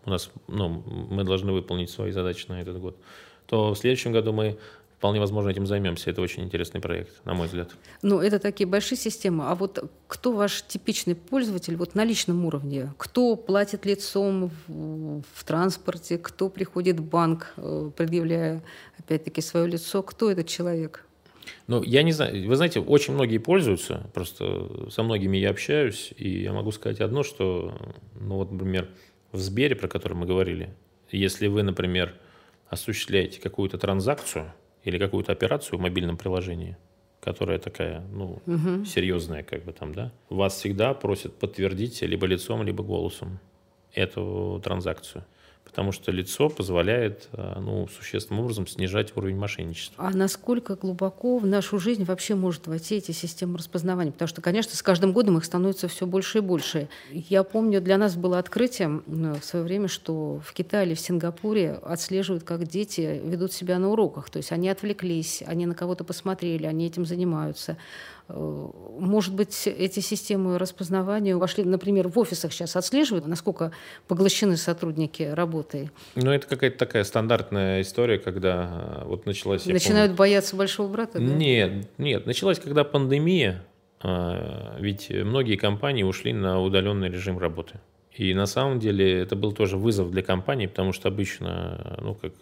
у 0.05 0.11
нас, 0.11 0.31
ну, 0.49 0.69
мы 0.69 1.25
должны 1.25 1.53
выполнить 1.53 1.91
свои 1.91 2.11
задачи 2.11 2.45
на 2.49 2.61
этот 2.61 2.79
год, 2.79 2.97
то 3.47 3.73
в 3.73 3.79
следующем 3.79 4.13
году 4.13 4.33
мы 4.33 4.59
вполне 5.05 5.21
возможно 5.21 5.51
этим 5.51 5.67
займемся. 5.67 6.09
Это 6.09 6.23
очень 6.23 6.45
интересный 6.45 6.81
проект, 6.81 7.23
на 7.27 7.35
мой 7.35 7.47
взгляд. 7.47 7.69
Ну, 8.01 8.21
это 8.21 8.39
такие 8.39 8.67
большие 8.67 8.97
системы. 8.97 9.45
А 9.47 9.55
вот 9.55 9.93
кто 10.09 10.33
ваш 10.33 10.63
типичный 10.63 11.15
пользователь 11.15 11.77
вот 11.77 11.95
на 11.95 12.07
личном 12.07 12.47
уровне? 12.47 12.91
Кто 12.97 13.37
платит 13.37 13.85
лицом 13.85 14.51
в, 14.67 15.23
в 15.35 15.45
транспорте? 15.45 16.17
Кто 16.17 16.49
приходит 16.49 17.01
в 17.01 17.05
банк, 17.05 17.53
э, 17.59 17.91
предъявляя, 17.95 18.63
опять-таки, 18.99 19.43
свое 19.43 19.67
лицо? 19.67 20.03
Кто 20.03 20.31
этот 20.31 20.47
человек? 20.47 21.05
Ну, 21.67 21.83
я 21.83 22.03
не 22.03 22.13
знаю. 22.13 22.49
Вы 22.49 22.57
знаете, 22.57 22.81
очень 22.81 23.13
многие 23.13 23.37
пользуются. 23.37 24.09
Просто 24.15 24.89
со 24.91 25.03
многими 25.03 25.37
я 25.37 25.51
общаюсь. 25.51 26.15
И 26.17 26.45
я 26.45 26.55
могу 26.55 26.73
сказать 26.73 27.03
одно, 27.03 27.25
что, 27.25 27.77
ну, 28.19 28.37
вот, 28.37 28.51
например, 28.51 28.89
в 29.33 29.39
Сбере, 29.39 29.77
про 29.77 29.87
который 29.87 30.15
мы 30.15 30.25
говорили, 30.25 30.71
если 31.11 31.47
вы, 31.47 31.63
например, 31.63 32.15
осуществляете 32.71 33.39
какую-то 33.43 33.77
транзакцию– 33.77 34.51
или 34.85 34.99
какую-то 34.99 35.33
операцию 35.33 35.79
в 35.79 35.83
мобильном 35.83 36.17
приложении, 36.17 36.77
которая 37.21 37.59
такая, 37.59 38.01
ну, 38.13 38.43
угу. 38.47 38.85
серьезная, 38.85 39.43
как 39.43 39.65
бы 39.65 39.73
там, 39.73 39.95
да, 39.95 40.13
вас 40.29 40.55
всегда 40.55 40.95
просят 40.95 41.35
подтвердить 41.39 42.03
либо 42.03 42.27
лицом, 42.27 42.63
либо 42.63 42.85
голосом 42.85 43.41
эту 43.93 44.61
транзакцию 44.63 45.25
потому 45.65 45.93
что 45.93 46.13
лицо 46.13 46.49
позволяет 46.49 47.29
э, 47.33 47.59
ну, 47.59 47.89
существенным 47.89 48.45
образом 48.45 48.67
снижать 48.67 49.17
уровень 49.17 49.37
мошенничества. 49.37 50.07
А 50.07 50.11
насколько 50.11 50.77
глубоко 50.77 51.39
в 51.39 51.47
нашу 51.47 51.79
жизнь 51.79 52.05
вообще 52.05 52.35
может 52.35 52.67
войти 52.67 52.97
эти 52.97 53.13
системы 53.13 53.59
распознавания? 53.59 54.13
Потому 54.13 54.29
что, 54.29 54.41
конечно, 54.41 54.77
с 54.77 54.83
каждым 54.83 55.13
годом 55.13 55.39
их 55.39 55.45
становится 55.45 55.89
все 55.89 56.07
больше 56.07 56.39
и 56.39 56.41
больше. 56.41 56.89
Я 57.11 57.43
помню, 57.43 57.81
для 57.81 57.99
нас 57.99 58.15
было 58.15 58.39
открытием 58.39 59.03
в 59.07 59.43
свое 59.43 59.65
время, 59.65 59.89
что 59.89 60.41
в 60.45 60.53
Китае 60.53 60.87
или 60.87 60.95
в 60.95 61.01
Сингапуре 61.01 61.79
отслеживают, 61.83 62.45
как 62.45 62.67
дети 62.67 63.21
ведут 63.25 63.53
себя 63.53 63.79
на 63.79 63.91
уроках. 63.91 64.31
То 64.31 64.37
есть 64.37 64.53
они 64.53 64.69
отвлеклись, 64.69 65.43
они 65.47 65.67
на 65.67 65.75
кого-то 65.75 66.05
посмотрели, 66.05 66.67
они 66.67 66.87
этим 66.87 67.05
занимаются. 67.05 67.77
Э, 68.29 68.69
может 68.99 69.35
быть, 69.35 69.67
эти 69.67 70.01
системы 70.01 70.59
распознавания 70.59 71.37
вошли, 71.37 71.65
например, 71.65 72.09
в 72.09 72.19
офисах 72.19 72.53
сейчас 72.53 72.77
отслеживают, 72.77 73.27
насколько 73.27 73.73
поглощены 74.09 74.57
сотрудники 74.57 75.23
работой? 75.23 75.91
Ну, 76.15 76.31
это 76.31 76.47
какая-то 76.47 76.79
такая 76.79 77.05
стандартная 77.05 77.83
история, 77.83 78.19
когда 78.19 79.03
э, 79.03 79.05
вот 79.07 79.27
началась... 79.27 79.67
Начинают 79.67 80.13
помню... 80.13 80.19
бояться 80.19 80.57
большого 80.57 80.89
брата? 80.89 81.19
Да? 81.19 81.25
Нет, 81.25 81.89
нет. 81.99 82.27
Началась, 82.27 82.59
когда 82.59 82.85
пандемия, 82.85 83.65
э, 84.03 84.77
ведь 84.79 85.11
многие 85.11 85.57
компании 85.57 86.03
ушли 86.03 86.33
на 86.33 86.61
удаленный 86.61 87.11
режим 87.11 87.39
работы. 87.39 87.81
И 88.13 88.33
на 88.33 88.47
самом 88.47 88.79
деле 88.79 89.21
это 89.21 89.35
был 89.35 89.53
тоже 89.53 89.77
вызов 89.77 90.11
для 90.13 90.23
компаний, 90.23 90.69
потому 90.69 90.93
что 90.93 91.09
обычно, 91.09 91.99
ну, 92.01 92.15
как 92.15 92.33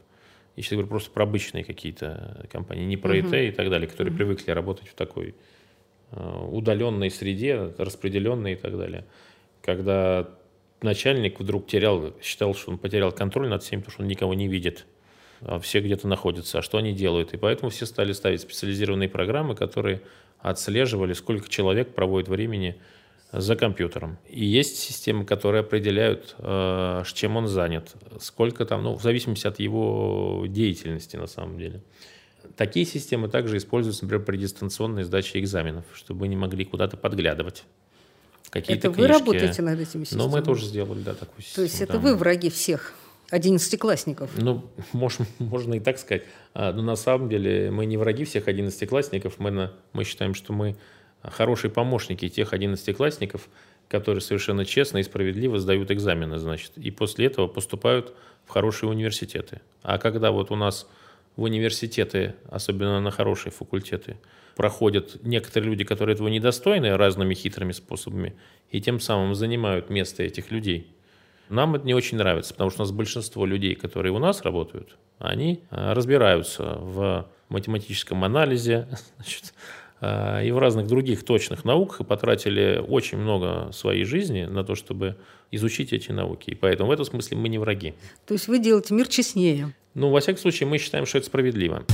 если 0.54 0.74
говорю 0.74 0.88
просто 0.88 1.10
про 1.10 1.22
обычные 1.22 1.64
какие-то 1.64 2.46
компании, 2.52 2.84
не 2.84 2.98
про 2.98 3.16
uh-huh. 3.16 3.48
и 3.48 3.52
так 3.52 3.70
далее, 3.70 3.88
которые 3.88 4.12
uh-huh. 4.12 4.18
привыкли 4.18 4.50
работать 4.50 4.86
в 4.88 4.94
такой 4.94 5.34
удаленной 6.12 7.10
среде, 7.10 7.72
распределенной 7.78 8.52
и 8.52 8.56
так 8.56 8.76
далее. 8.76 9.04
Когда 9.62 10.28
начальник 10.82 11.40
вдруг 11.40 11.66
терял, 11.66 12.14
считал, 12.22 12.54
что 12.54 12.70
он 12.70 12.78
потерял 12.78 13.12
контроль 13.12 13.48
над 13.48 13.62
всем, 13.62 13.80
потому 13.80 13.92
что 13.92 14.02
он 14.02 14.08
никого 14.08 14.34
не 14.34 14.48
видит, 14.48 14.86
а 15.40 15.58
все 15.58 15.80
где-то 15.80 16.08
находятся, 16.08 16.58
а 16.58 16.62
что 16.62 16.78
они 16.78 16.92
делают. 16.92 17.34
И 17.34 17.36
поэтому 17.36 17.70
все 17.70 17.86
стали 17.86 18.12
ставить 18.12 18.40
специализированные 18.40 19.08
программы, 19.08 19.54
которые 19.54 20.02
отслеживали, 20.38 21.12
сколько 21.12 21.48
человек 21.48 21.94
проводит 21.94 22.28
времени 22.28 22.76
за 23.32 23.56
компьютером. 23.56 24.18
И 24.28 24.44
есть 24.44 24.76
системы, 24.76 25.24
которые 25.24 25.60
определяют, 25.60 26.34
э, 26.38 27.02
чем 27.14 27.36
он 27.36 27.46
занят, 27.46 27.94
сколько 28.20 28.66
там, 28.66 28.82
ну, 28.82 28.94
в 28.94 29.02
зависимости 29.02 29.46
от 29.46 29.58
его 29.58 30.44
деятельности 30.46 31.16
на 31.16 31.26
самом 31.26 31.58
деле. 31.58 31.80
Такие 32.56 32.84
системы 32.86 33.28
также 33.28 33.56
используются, 33.56 34.04
например, 34.04 34.24
при 34.24 34.36
дистанционной 34.36 35.04
сдаче 35.04 35.40
экзаменов, 35.40 35.84
чтобы 35.94 36.28
не 36.28 36.36
могли 36.36 36.64
куда-то 36.64 36.96
подглядывать. 36.96 37.64
Какие-то 38.50 38.88
это 38.88 38.94
книжки. 38.94 39.00
вы 39.00 39.18
работаете 39.18 39.62
над 39.62 39.80
этими 39.80 40.04
системами? 40.04 40.28
Ну, 40.28 40.36
мы 40.36 40.42
тоже 40.42 40.66
сделали, 40.66 41.00
да, 41.00 41.14
такую 41.14 41.42
систему. 41.42 41.54
То 41.54 41.62
есть 41.62 41.80
это 41.80 41.94
да. 41.94 41.98
вы 42.00 42.16
враги 42.16 42.50
всех 42.50 42.92
одиннадцатиклассников? 43.30 44.30
Ну, 44.36 44.70
можно, 44.92 45.26
можно 45.38 45.74
и 45.74 45.80
так 45.80 45.98
сказать. 45.98 46.24
А, 46.52 46.72
но 46.72 46.82
на 46.82 46.96
самом 46.96 47.30
деле 47.30 47.70
мы 47.70 47.86
не 47.86 47.96
враги 47.96 48.24
всех 48.24 48.48
одиннадцатиклассников. 48.48 49.38
Мы, 49.38 49.50
на, 49.50 49.72
мы 49.94 50.04
считаем, 50.04 50.34
что 50.34 50.52
мы 50.52 50.76
хорошие 51.22 51.70
помощники 51.70 52.28
тех 52.28 52.52
одиннадцатиклассников, 52.52 53.48
которые 53.88 54.20
совершенно 54.20 54.66
честно 54.66 54.98
и 54.98 55.02
справедливо 55.02 55.58
сдают 55.58 55.90
экзамены, 55.90 56.38
значит, 56.38 56.72
и 56.76 56.90
после 56.90 57.26
этого 57.26 57.46
поступают 57.46 58.12
в 58.44 58.50
хорошие 58.50 58.90
университеты. 58.90 59.60
А 59.82 59.98
когда 59.98 60.30
вот 60.30 60.50
у 60.50 60.56
нас 60.56 60.86
в 61.36 61.42
университеты, 61.42 62.34
особенно 62.50 63.00
на 63.00 63.10
хорошие 63.10 63.52
факультеты, 63.52 64.16
проходят 64.56 65.22
некоторые 65.22 65.70
люди, 65.70 65.84
которые 65.84 66.14
этого 66.14 66.28
недостойны 66.28 66.96
разными 66.96 67.34
хитрыми 67.34 67.72
способами, 67.72 68.34
и 68.70 68.80
тем 68.80 69.00
самым 69.00 69.34
занимают 69.34 69.90
место 69.90 70.22
этих 70.22 70.50
людей. 70.50 70.94
Нам 71.48 71.74
это 71.74 71.86
не 71.86 71.94
очень 71.94 72.18
нравится, 72.18 72.54
потому 72.54 72.70
что 72.70 72.82
у 72.82 72.84
нас 72.84 72.92
большинство 72.92 73.44
людей, 73.44 73.74
которые 73.74 74.12
у 74.12 74.18
нас 74.18 74.42
работают, 74.42 74.96
они 75.18 75.62
а, 75.70 75.94
разбираются 75.94 76.76
в 76.80 77.28
математическом 77.48 78.24
анализе, 78.24 78.88
значит, 79.16 79.54
и 80.02 80.50
в 80.50 80.58
разных 80.58 80.88
других 80.88 81.24
точных 81.24 81.64
науках 81.64 82.00
и 82.00 82.04
потратили 82.04 82.84
очень 82.86 83.18
много 83.18 83.70
своей 83.72 84.04
жизни 84.04 84.44
на 84.44 84.64
то, 84.64 84.74
чтобы 84.74 85.16
изучить 85.52 85.92
эти 85.92 86.10
науки. 86.10 86.50
И 86.50 86.54
поэтому 86.56 86.88
в 86.88 86.92
этом 86.92 87.04
смысле 87.04 87.36
мы 87.36 87.48
не 87.48 87.58
враги. 87.58 87.94
То 88.26 88.34
есть 88.34 88.48
вы 88.48 88.58
делаете 88.58 88.94
мир 88.94 89.06
честнее? 89.06 89.74
Ну, 89.94 90.10
во 90.10 90.20
всяком 90.20 90.40
случае, 90.40 90.68
мы 90.68 90.78
считаем, 90.78 91.06
что 91.06 91.18
это 91.18 91.26
справедливо. 91.28 91.84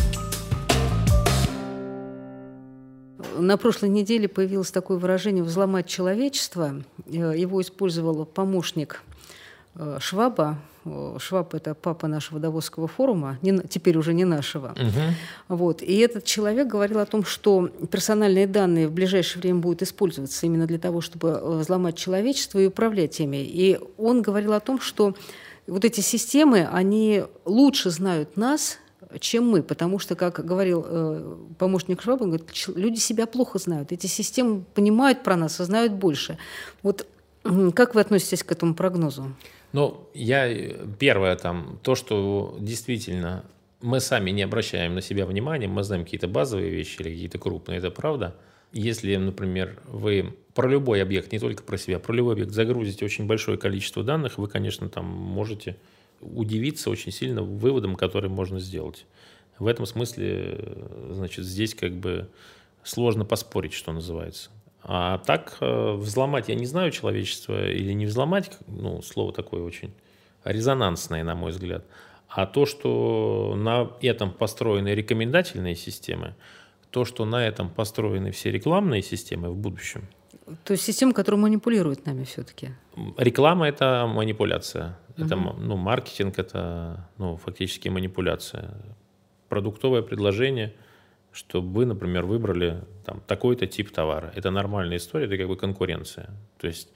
На 3.36 3.56
прошлой 3.56 3.90
неделе 3.90 4.26
появилось 4.26 4.70
такое 4.70 4.98
выражение 4.98 5.44
«взломать 5.44 5.86
человечество». 5.86 6.82
Э, 7.06 7.34
его 7.36 7.60
использовал 7.60 8.24
помощник 8.24 9.02
Э, 9.78 9.98
Шваба. 10.00 10.58
Э, 10.90 11.18
Шваб– 11.18 11.54
это 11.54 11.74
папа 11.74 12.08
нашего 12.08 12.40
Давосского 12.40 12.88
форума, 12.88 13.38
не, 13.42 13.58
теперь 13.68 13.96
уже 13.96 14.14
не 14.14 14.24
нашего. 14.24 14.68
Угу. 14.68 15.56
Вот. 15.56 15.82
И 15.82 15.96
этот 15.98 16.24
человек 16.24 16.66
говорил 16.66 16.98
о 16.98 17.06
том, 17.06 17.24
что 17.24 17.68
персональные 17.90 18.46
данные 18.46 18.88
в 18.88 18.92
ближайшее 18.92 19.42
время 19.42 19.60
будут 19.60 19.82
использоваться 19.82 20.46
именно 20.46 20.66
для 20.66 20.78
того, 20.78 21.00
чтобы 21.00 21.28
э, 21.28 21.58
взломать 21.58 21.96
человечество 21.96 22.58
и 22.58 22.66
управлять 22.66 23.20
ими. 23.20 23.38
И 23.38 23.78
он 23.96 24.22
говорил 24.22 24.52
о 24.52 24.60
том, 24.60 24.80
что 24.80 25.14
вот 25.66 25.84
эти 25.84 26.00
системы, 26.00 26.66
они 26.70 27.24
лучше 27.44 27.90
знают 27.90 28.36
нас, 28.36 28.78
чем 29.20 29.48
мы, 29.48 29.62
потому 29.62 29.98
что, 29.98 30.14
как 30.16 30.44
говорил 30.44 30.84
э, 30.86 31.36
помощник 31.58 32.02
Шваба, 32.02 32.24
он 32.24 32.30
говорит, 32.30 32.48
люди 32.74 32.98
себя 32.98 33.26
плохо 33.26 33.58
знают, 33.58 33.92
эти 33.92 34.06
системы 34.06 34.64
понимают 34.74 35.22
про 35.22 35.36
нас, 35.36 35.56
знают 35.56 35.92
больше. 35.92 36.38
Вот 36.82 37.06
как 37.74 37.94
вы 37.94 38.00
относитесь 38.00 38.42
к 38.42 38.52
этому 38.52 38.74
прогнозу? 38.74 39.32
Ну, 39.72 40.08
я 40.14 40.48
первое 40.98 41.36
там, 41.36 41.78
то, 41.82 41.94
что 41.94 42.56
действительно 42.58 43.44
мы 43.80 44.00
сами 44.00 44.30
не 44.30 44.42
обращаем 44.42 44.94
на 44.94 45.02
себя 45.02 45.26
внимания, 45.26 45.68
мы 45.68 45.82
знаем 45.82 46.04
какие-то 46.04 46.28
базовые 46.28 46.70
вещи 46.70 47.00
или 47.00 47.10
какие-то 47.10 47.38
крупные, 47.38 47.78
это 47.78 47.90
правда. 47.90 48.34
Если, 48.72 49.14
например, 49.16 49.80
вы 49.86 50.34
про 50.54 50.68
любой 50.68 51.02
объект, 51.02 51.32
не 51.32 51.38
только 51.38 51.62
про 51.62 51.78
себя, 51.78 51.98
про 51.98 52.12
любой 52.12 52.34
объект 52.34 52.50
загрузите 52.50 53.04
очень 53.04 53.26
большое 53.26 53.56
количество 53.56 54.02
данных, 54.02 54.38
вы, 54.38 54.48
конечно, 54.48 54.88
там 54.88 55.06
можете 55.06 55.76
удивиться 56.20 56.90
очень 56.90 57.12
сильно 57.12 57.42
выводам, 57.42 57.94
которые 57.94 58.30
можно 58.30 58.58
сделать. 58.58 59.06
В 59.58 59.66
этом 59.66 59.86
смысле, 59.86 60.76
значит, 61.10 61.44
здесь 61.44 61.74
как 61.74 61.92
бы 61.92 62.28
сложно 62.82 63.24
поспорить, 63.24 63.72
что 63.72 63.92
называется. 63.92 64.50
А 64.82 65.18
так 65.18 65.56
э, 65.60 65.92
взломать, 65.94 66.48
я 66.48 66.54
не 66.54 66.66
знаю, 66.66 66.90
человечество 66.90 67.68
или 67.68 67.92
не 67.92 68.06
взломать, 68.06 68.56
ну, 68.66 69.02
слово 69.02 69.32
такое 69.32 69.62
очень 69.62 69.92
резонансное, 70.44 71.24
на 71.24 71.34
мой 71.34 71.50
взгляд. 71.50 71.84
А 72.28 72.46
то, 72.46 72.66
что 72.66 73.54
на 73.56 73.90
этом 74.00 74.32
построены 74.32 74.88
рекомендательные 74.88 75.74
системы, 75.74 76.34
то, 76.90 77.04
что 77.04 77.24
на 77.24 77.46
этом 77.46 77.70
построены 77.70 78.30
все 78.30 78.50
рекламные 78.50 79.02
системы 79.02 79.50
в 79.50 79.56
будущем. 79.56 80.08
То 80.64 80.72
есть 80.72 80.84
система, 80.84 81.12
которая 81.12 81.40
манипулирует 81.40 82.06
нами 82.06 82.24
все-таки. 82.24 82.70
Реклама– 83.18 83.68
это 83.68 84.06
манипуляция. 84.06 84.98
Угу. 85.16 85.26
Это, 85.26 85.36
ну, 85.36 85.76
маркетинг– 85.76 86.34
это 86.38 87.08
ну, 87.18 87.36
фактически 87.36 87.88
манипуляция. 87.88 88.70
Продуктовое 89.48 90.02
предложение– 90.02 90.74
чтобы 91.32 91.72
вы, 91.72 91.86
например, 91.86 92.24
выбрали 92.24 92.82
там, 93.04 93.22
такой-то 93.26 93.66
тип 93.66 93.90
товара. 93.90 94.32
Это 94.34 94.50
нормальная 94.50 94.96
история, 94.96 95.26
это 95.26 95.36
как 95.36 95.48
бы 95.48 95.56
конкуренция. 95.56 96.30
То 96.58 96.66
есть 96.66 96.88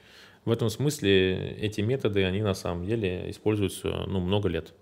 в 0.44 0.50
этом 0.50 0.70
смысле 0.70 1.52
эти 1.52 1.80
методы, 1.80 2.24
они 2.24 2.42
на 2.42 2.54
самом 2.54 2.86
деле 2.86 3.30
используются 3.30 3.88
ну, 4.06 4.20
много 4.20 4.48
лет. 4.48 4.72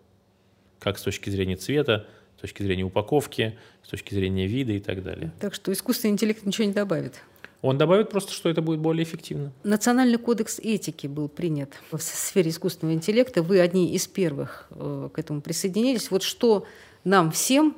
Как 0.79 0.99
с 0.99 1.03
точки 1.03 1.29
зрения 1.29 1.57
цвета, 1.57 2.07
с 2.39 2.41
точки 2.41 2.63
зрения 2.63 2.85
упаковки, 2.85 3.59
с 3.83 3.89
точки 3.89 4.15
зрения 4.15 4.47
вида 4.47 4.73
и 4.73 4.81
так 4.81 5.03
далее. 5.03 5.33
Так 5.41 5.55
что 5.55 5.71
искусственный 5.73 6.13
интеллект 6.13 6.45
ничего 6.47 6.67
не 6.67 6.73
добавит. 6.73 7.23
Он 7.63 7.77
добавит 7.77 8.09
просто, 8.09 8.33
что 8.33 8.49
это 8.49 8.63
будет 8.63 8.81
более 8.81 9.05
эффективно. 9.05 9.53
Национальный 9.65 10.17
кодекс 10.17 10.59
этики 10.59 11.07
был 11.07 11.29
принят 11.29 11.75
в 11.91 11.99
сфере 11.99 12.51
искусственного 12.51 12.97
интеллекта. 12.97 13.43
Вы 13.43 13.61
одни 13.61 13.93
из 13.93 14.07
первых 14.07 14.67
э, 14.71 15.11
к 15.13 15.19
этому 15.19 15.43
присоединились. 15.43 16.11
Вот 16.11 16.23
что 16.23 16.65
нам 17.05 17.31
всем 17.31 17.77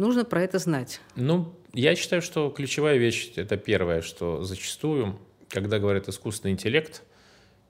нужно 0.00 0.24
про 0.24 0.42
это 0.42 0.58
знать? 0.58 1.00
Ну, 1.14 1.54
я 1.72 1.94
считаю, 1.94 2.22
что 2.22 2.50
ключевая 2.50 2.96
вещь– 2.96 3.32
это 3.36 3.56
первое, 3.56 4.02
что 4.02 4.42
зачастую, 4.42 5.18
когда 5.48 5.78
говорят 5.78 6.08
искусственный 6.08 6.52
интеллект, 6.52 7.02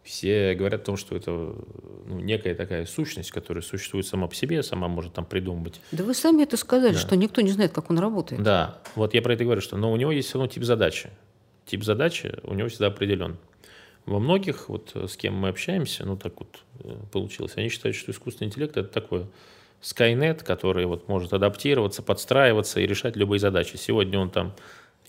все 0.03 0.55
говорят 0.55 0.83
о 0.83 0.85
том, 0.85 0.97
что 0.97 1.15
это 1.15 1.31
ну, 1.31 2.21
некая 2.21 2.55
такая 2.55 2.87
сущность, 2.87 3.31
которая 3.31 3.63
существует 3.63 4.07
сама 4.07 4.29
по 4.29 4.35
себе, 4.35 4.63
сама 4.63 4.89
может 4.89 5.13
там 5.13 5.27
придумывать. 5.27 5.81
Да 5.93 6.05
вы 6.05 6.15
сами 6.15 6.45
это 6.45 6.57
сказали, 6.57 6.95
да. 6.95 6.99
что 6.99 7.17
никто 7.17 7.43
не 7.43 7.51
знает, 7.51 7.73
как 7.73 7.91
он 7.91 7.99
работает. 7.99 8.43
Да, 8.43 8.81
вот 8.95 9.13
я 9.13 9.21
про 9.21 9.35
это 9.35 9.45
говорю, 9.45 9.61
что 9.61 9.77
но 9.77 9.93
у 9.93 9.97
него 9.97 10.11
есть 10.11 10.29
все 10.29 10.39
равно 10.39 10.51
тип 10.51 10.65
задачи. 10.65 11.11
Тип 11.67 11.85
задачи 11.85 12.35
у 12.45 12.55
него 12.55 12.69
всегда 12.69 12.87
определен. 12.87 13.37
Во 14.07 14.19
многих, 14.19 14.71
вот 14.71 14.93
с 14.95 15.17
кем 15.17 15.35
мы 15.35 15.51
общаемся, 15.51 16.07
ну 16.07 16.17
так 16.17 16.33
вот 16.41 16.61
э, 16.83 16.97
получилось, 17.13 17.53
они 17.57 17.69
считают, 17.69 17.95
что 17.97 18.11
искусственный 18.11 18.49
интеллект– 18.49 18.77
это 18.79 18.89
такое 18.89 19.27
Skynet, 19.83 20.45
который 20.45 20.87
вот 20.87 21.09
может 21.09 21.33
адаптироваться, 21.33 22.03
подстраиваться 22.03 22.81
и 22.81 22.87
решать 22.87 23.17
любые 23.17 23.41
задачи. 23.41 23.77
Сегодня 23.77 24.19
он 24.19 24.31
там 24.31 24.55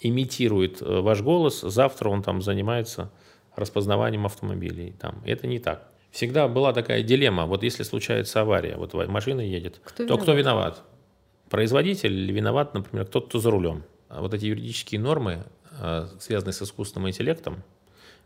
имитирует 0.02 0.82
э, 0.82 1.02
ваш 1.02 1.22
голос, 1.22 1.62
завтра 1.62 2.10
он 2.10 2.24
там 2.24 2.42
занимается 2.42 3.12
распознаванием 3.56 4.26
автомобилей. 4.26 4.94
Там. 5.00 5.22
Это 5.26 5.48
не 5.48 5.60
так. 5.60 5.88
Всегда 6.12 6.48
была 6.48 6.74
такая 6.74 7.04
дилемма. 7.04 7.46
Вот 7.46 7.64
если 7.64 7.84
случается 7.84 8.42
авария, 8.42 8.76
вот 8.76 8.94
машина 9.08 9.42
едет, 9.42 9.80
кто 9.84 9.98
то 9.98 10.04
виноват? 10.04 10.24
кто 10.24 10.34
виноват? 10.34 10.84
Производитель 11.50 12.14
или 12.14 12.32
виноват, 12.32 12.74
например, 12.74 13.06
кто-то 13.06 13.28
кто 13.28 13.40
за 13.40 13.52
рулем? 13.52 13.84
А 14.10 14.22
вот 14.22 14.34
эти 14.34 14.46
юридические 14.46 15.00
нормы, 15.00 15.44
э, 15.80 16.08
связанные 16.20 16.54
с 16.54 16.62
искусственным 16.62 17.10
интеллектом, 17.10 17.64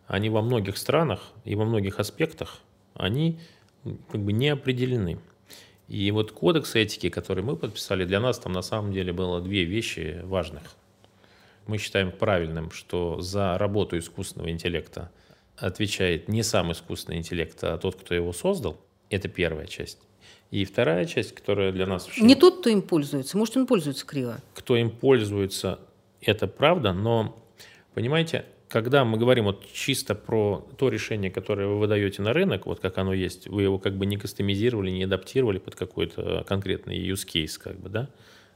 они 0.08 0.29
во 0.29 0.41
многих 0.41 0.77
странах 0.77 1.21
и 1.43 1.55
во 1.55 1.65
многих 1.65 1.99
аспектах, 1.99 2.60
они 2.93 3.39
как 4.12 4.21
бы 4.21 4.34
не 4.34 4.49
определены. 4.49 5.19
И 5.88 6.10
вот 6.12 6.32
кодекс 6.32 6.76
этики, 6.76 7.10
который 7.10 7.43
мы 7.43 7.56
подписали, 7.56 8.06
для 8.06 8.19
нас 8.19 8.39
там 8.39 8.54
на 8.54 8.62
самом 8.62 8.91
деле 8.91 9.13
было 9.13 9.41
две 9.41 9.63
вещи 9.63 10.19
важных. 10.24 10.63
Мы 11.67 11.78
считаем 11.78 12.12
правильным, 12.12 12.71
что 12.71 13.21
за 13.21 13.58
работу 13.58 13.98
искусственного 13.98 14.50
интеллекта 14.50 15.12
отвечает 15.58 16.28
не 16.28 16.43
сам 16.43 16.71
искусственный 16.71 17.19
интеллект, 17.19 17.63
а 17.63 17.78
тот, 17.78 17.95
кто 17.95 18.13
его 18.13 18.34
создал. 18.34 18.78
Это 19.10 19.28
первая 19.28 19.67
часть. 19.67 20.00
И 20.52 20.65
вторая 20.65 21.06
часть, 21.06 21.34
которая 21.34 21.71
для 21.71 21.86
нас... 21.86 22.08
Не 22.19 22.36
тот, 22.36 22.60
кто 22.60 22.69
им 22.69 22.82
пользуется. 22.82 23.38
Может, 23.38 23.58
он 23.58 23.67
пользуется 23.67 24.06
криво. 24.06 24.39
Кто 24.54 24.76
им 24.76 24.89
пользуется, 24.89 25.80
это 26.21 26.48
правда, 26.48 26.93
но, 26.93 27.43
понимаете, 27.93 28.45
когда 28.67 29.06
мы 29.06 29.17
говорим 29.17 29.45
вот 29.45 29.65
чисто 29.71 30.15
про 30.15 30.67
то 30.78 30.89
решение, 30.89 31.30
которое 31.32 31.67
вы 31.67 31.80
выдаете 31.80 32.21
на 32.21 32.34
рынок, 32.34 32.65
вот 32.65 32.80
как 32.80 32.97
оно 32.97 33.13
есть, 33.13 33.47
вы 33.47 33.63
его 33.63 33.80
как 33.80 33.95
бы 33.95 34.06
не 34.06 34.17
кастомизировали, 34.17 34.91
не 34.91 35.04
адаптировали 35.04 35.60
под 35.60 35.75
какой-то 35.75 36.43
конкретный 36.47 36.97
use 36.97 37.25
case, 37.25 37.60
как 37.62 37.80
бы, 37.80 37.89
да, 37.89 38.10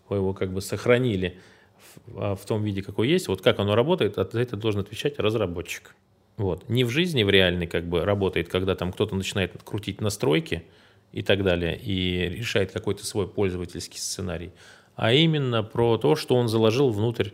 вы 0.07 0.17
его 0.17 0.33
как 0.33 0.51
бы 0.51 0.61
сохранили 0.61 1.37
в, 1.77 2.19
а, 2.19 2.35
в 2.35 2.45
том 2.45 2.63
виде, 2.63 2.81
какой 2.81 3.07
есть, 3.07 3.27
вот 3.27 3.41
как 3.41 3.59
оно 3.59 3.75
работает, 3.75 4.15
за 4.15 4.39
это 4.39 4.57
должен 4.57 4.81
отвечать 4.81 5.19
разработчик. 5.19 5.95
Вот. 6.37 6.67
Не 6.69 6.85
в 6.85 6.89
жизни, 6.89 7.23
в 7.23 7.29
реальной 7.29 7.67
как 7.67 7.87
бы 7.87 8.05
работает, 8.05 8.47
когда 8.47 8.75
там 8.75 8.93
кто-то 8.93 9.15
начинает 9.15 9.51
крутить 9.63 9.99
настройки 10.01 10.63
и 11.11 11.21
так 11.21 11.43
далее, 11.43 11.77
и 11.77 12.29
решает 12.29 12.71
какой-то 12.71 13.05
свой 13.05 13.27
пользовательский 13.27 13.99
сценарий, 13.99 14.51
а 14.95 15.13
именно 15.13 15.63
про 15.63 15.97
то, 15.97 16.15
что 16.15 16.35
он 16.35 16.47
заложил 16.47 16.91
внутрь 16.91 17.29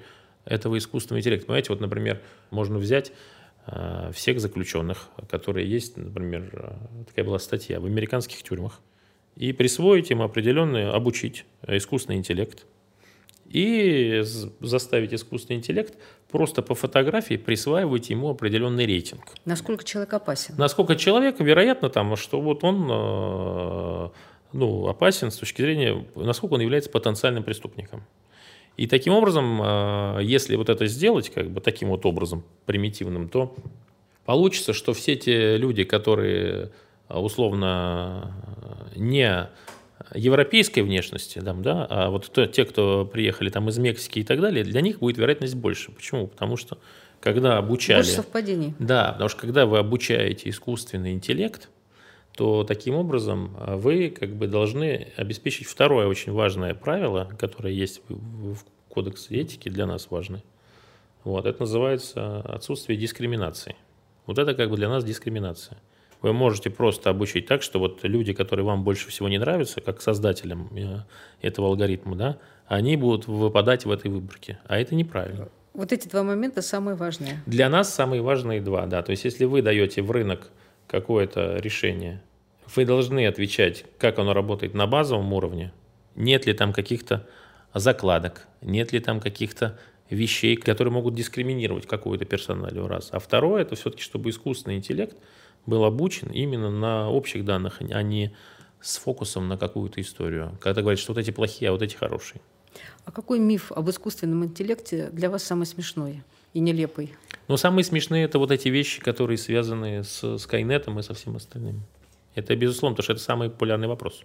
этого 0.45 0.77
искусственного 0.77 1.19
интеллекта. 1.19 1.47
Понимаете, 1.47 1.69
вот, 1.69 1.81
например, 1.81 2.21
можно 2.51 2.77
взять 2.77 3.11
э, 3.67 4.11
всех 4.13 4.39
заключенных, 4.39 5.09
которые 5.29 5.69
есть, 5.69 5.97
например, 5.97 6.49
э, 6.53 7.05
такая 7.07 7.25
была 7.25 7.39
статья 7.39 7.79
в 7.79 7.85
американских 7.85 8.41
тюрьмах, 8.43 8.79
и 9.35 9.51
присвоить 9.51 10.11
им 10.11 10.21
определенный, 10.21 10.89
обучить 10.89 11.45
искусственный 11.67 12.17
интеллект, 12.17 12.65
и 13.49 14.23
заставить 14.59 15.13
искусственный 15.13 15.57
интеллект 15.57 15.95
просто 16.29 16.61
по 16.61 16.75
фотографии 16.75 17.35
присваивать 17.35 18.09
ему 18.09 18.29
определенный 18.29 18.85
рейтинг. 18.85 19.21
Насколько 19.45 19.83
человек 19.83 20.13
опасен? 20.13 20.55
Насколько 20.57 20.95
человек, 20.95 21.39
вероятно, 21.39 21.89
там, 21.89 22.15
что 22.15 22.41
вот 22.41 22.63
он 22.63 22.87
э, 22.89 24.09
ну, 24.53 24.87
опасен 24.87 25.31
с 25.31 25.37
точки 25.37 25.61
зрения, 25.61 26.05
насколько 26.15 26.53
он 26.53 26.61
является 26.61 26.89
потенциальным 26.89 27.43
преступником. 27.43 28.03
И 28.77 28.87
таким 28.87 29.13
образом, 29.13 29.59
а, 29.61 30.19
если 30.19 30.55
вот 30.55 30.69
это 30.69 30.87
сделать, 30.87 31.29
как 31.29 31.49
бы 31.49 31.61
таким 31.61 31.89
вот 31.89 32.05
образом 32.05 32.43
примитивным, 32.65 33.29
то 33.29 33.55
получится, 34.25 34.73
что 34.73 34.93
все 34.93 35.15
те 35.15 35.57
люди, 35.57 35.83
которые 35.83 36.71
а, 37.07 37.21
условно 37.21 38.33
не 38.95 39.49
европейской 40.13 40.81
внешности, 40.81 41.39
там, 41.39 41.61
да, 41.61 41.87
а 41.89 42.09
вот 42.09 42.29
то, 42.31 42.45
те, 42.47 42.65
кто 42.65 43.05
приехали 43.05 43.49
там 43.49 43.69
из 43.69 43.77
Мексики 43.77 44.19
и 44.19 44.23
так 44.23 44.39
далее, 44.39 44.63
для 44.63 44.81
них 44.81 44.99
будет 44.99 45.17
вероятность 45.17 45.55
больше. 45.55 45.91
Почему? 45.91 46.27
Потому 46.27 46.57
что 46.57 46.77
когда 47.21 47.57
обучали... 47.57 47.99
Больше 47.99 48.11
совпадений. 48.11 48.73
Да, 48.77 49.13
потому 49.13 49.29
что 49.29 49.39
когда 49.41 49.65
вы 49.65 49.79
обучаете 49.79 50.49
искусственный 50.49 51.13
интеллект, 51.13 51.69
то 52.35 52.63
таким 52.63 52.95
образом 52.95 53.55
а, 53.57 53.77
вы 53.77 54.09
как 54.09 54.35
бы 54.35 54.47
должны 54.47 55.07
обеспечить 55.15 55.67
второе 55.67 56.07
очень 56.07 56.33
важное 56.33 56.73
правило, 56.73 57.29
которое 57.37 57.73
есть 57.73 58.01
в 58.09 58.57
кодексе 58.89 59.35
этики 59.35 59.69
для 59.69 59.85
нас 59.85 60.07
важное. 60.09 60.43
Вот, 61.23 61.45
это 61.45 61.61
называется 61.61 62.41
отсутствие 62.41 62.97
дискриминации. 62.99 63.75
Вот 64.25 64.37
это 64.37 64.53
как 64.53 64.69
бы 64.69 64.75
для 64.75 64.89
нас 64.89 65.03
дискриминация. 65.03 65.77
Вы 66.21 66.33
можете 66.33 66.69
просто 66.69 67.09
обучить 67.09 67.45
так, 67.45 67.61
что 67.61 67.79
вот 67.79 67.99
люди, 68.03 68.33
которые 68.33 68.65
вам 68.65 68.83
больше 68.83 69.09
всего 69.09 69.29
не 69.29 69.37
нравятся, 69.37 69.81
как 69.81 70.01
создателям 70.01 70.69
э, 70.75 71.03
этого 71.41 71.67
алгоритма, 71.67 72.15
да, 72.15 72.37
они 72.67 72.97
будут 72.97 73.27
выпадать 73.27 73.85
в 73.85 73.91
этой 73.91 74.09
выборке. 74.09 74.59
А 74.65 74.77
это 74.77 74.95
неправильно. 74.95 75.49
Вот 75.73 75.91
эти 75.91 76.07
два 76.07 76.23
момента 76.23 76.61
самые 76.61 76.95
важные. 76.95 77.43
Для 77.45 77.69
нас 77.69 77.93
самые 77.93 78.21
важные 78.21 78.61
два, 78.61 78.85
да. 78.85 79.03
То 79.03 79.11
есть 79.11 79.25
если 79.25 79.45
вы 79.45 79.61
даете 79.61 80.01
в 80.01 80.09
рынок 80.09 80.49
какое-то 80.87 81.57
решение, 81.57 82.21
вы 82.75 82.85
должны 82.85 83.27
отвечать, 83.27 83.85
как 83.97 84.19
оно 84.19 84.33
работает 84.33 84.73
на 84.73 84.87
базовом 84.87 85.33
уровне, 85.33 85.71
нет 86.15 86.45
ли 86.45 86.53
там 86.53 86.73
каких-то 86.73 87.27
закладок, 87.73 88.47
нет 88.61 88.91
ли 88.91 88.99
там 88.99 89.19
каких-то 89.19 89.77
вещей, 90.09 90.55
которые 90.55 90.93
могут 90.93 91.15
дискриминировать 91.15 91.87
какую-то 91.87 92.25
персоналию 92.25 92.87
раз. 92.87 93.09
А 93.11 93.19
второе, 93.19 93.63
это 93.63 93.75
все-таки, 93.75 94.03
чтобы 94.03 94.29
искусственный 94.29 94.77
интеллект 94.77 95.15
был 95.65 95.83
обучен 95.83 96.29
именно 96.29 96.69
на 96.69 97.09
общих 97.09 97.43
данных, 97.43 97.81
а 97.81 98.01
не 98.01 98.35
с 98.81 98.97
фокусом 98.97 99.47
на 99.47 99.57
какую-то 99.57 99.99
историю. 99.99 100.57
Когда 100.61 100.81
говорят, 100.81 100.99
что 100.99 101.13
вот 101.13 101.19
эти 101.19 101.31
плохие, 101.31 101.69
а 101.69 101.71
вот 101.71 101.81
эти 101.81 101.95
хорошие. 101.95 102.39
А 103.03 103.11
какой 103.11 103.39
миф 103.39 103.71
об 103.71 103.89
искусственном 103.89 104.45
интеллекте 104.45 105.09
для 105.11 105.29
вас 105.29 105.43
самый 105.43 105.65
смешной 105.65 106.23
и 106.53 106.59
нелепый? 106.59 107.15
Ну, 107.47 107.57
самые 107.57 107.83
смешные– 107.83 108.23
это 108.25 108.39
вот 108.39 108.51
эти 108.51 108.69
вещи, 108.69 109.01
которые 109.01 109.37
связаны 109.37 110.03
с 110.03 110.37
Скайнетом 110.39 110.99
и 110.99 111.03
со 111.03 111.13
всем 111.13 111.35
остальным. 111.35 111.83
Это 112.33 112.55
безусловно, 112.55 112.95
потому 112.95 113.03
что 113.03 113.13
это 113.13 113.21
самый 113.21 113.49
популярный 113.49 113.87
вопрос. 113.87 114.23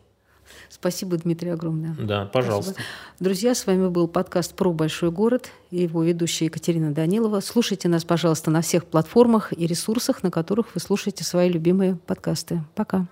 Спасибо, 0.69 1.17
Дмитрий, 1.17 1.51
огромное. 1.51 1.95
Да, 1.99 2.27
пожалуйста. 2.27 2.73
Спасибо. 2.73 2.89
Друзья, 3.21 3.55
с 3.55 3.67
вами 3.67 3.89
был 3.89 4.09
подкаст 4.09 4.55
«Про 4.55 4.73
большой 4.73 5.11
город» 5.11 5.51
и 5.71 5.83
его 5.83 6.03
ведущая 6.03 6.47
Екатерина 6.47 6.93
Данилова. 6.93 7.41
Слушайте 7.41 7.89
нас, 7.89 8.05
пожалуйста, 8.05 8.51
на 8.51 8.63
всех 8.63 8.87
платформах 8.87 9.53
и 9.57 9.67
ресурсах, 9.67 10.23
на 10.23 10.31
которых 10.31 10.75
вы 10.75 10.81
слушаете 10.81 11.23
свои 11.25 11.49
любимые 11.49 11.97
подкасты. 12.07 12.65
Пока. 12.75 13.07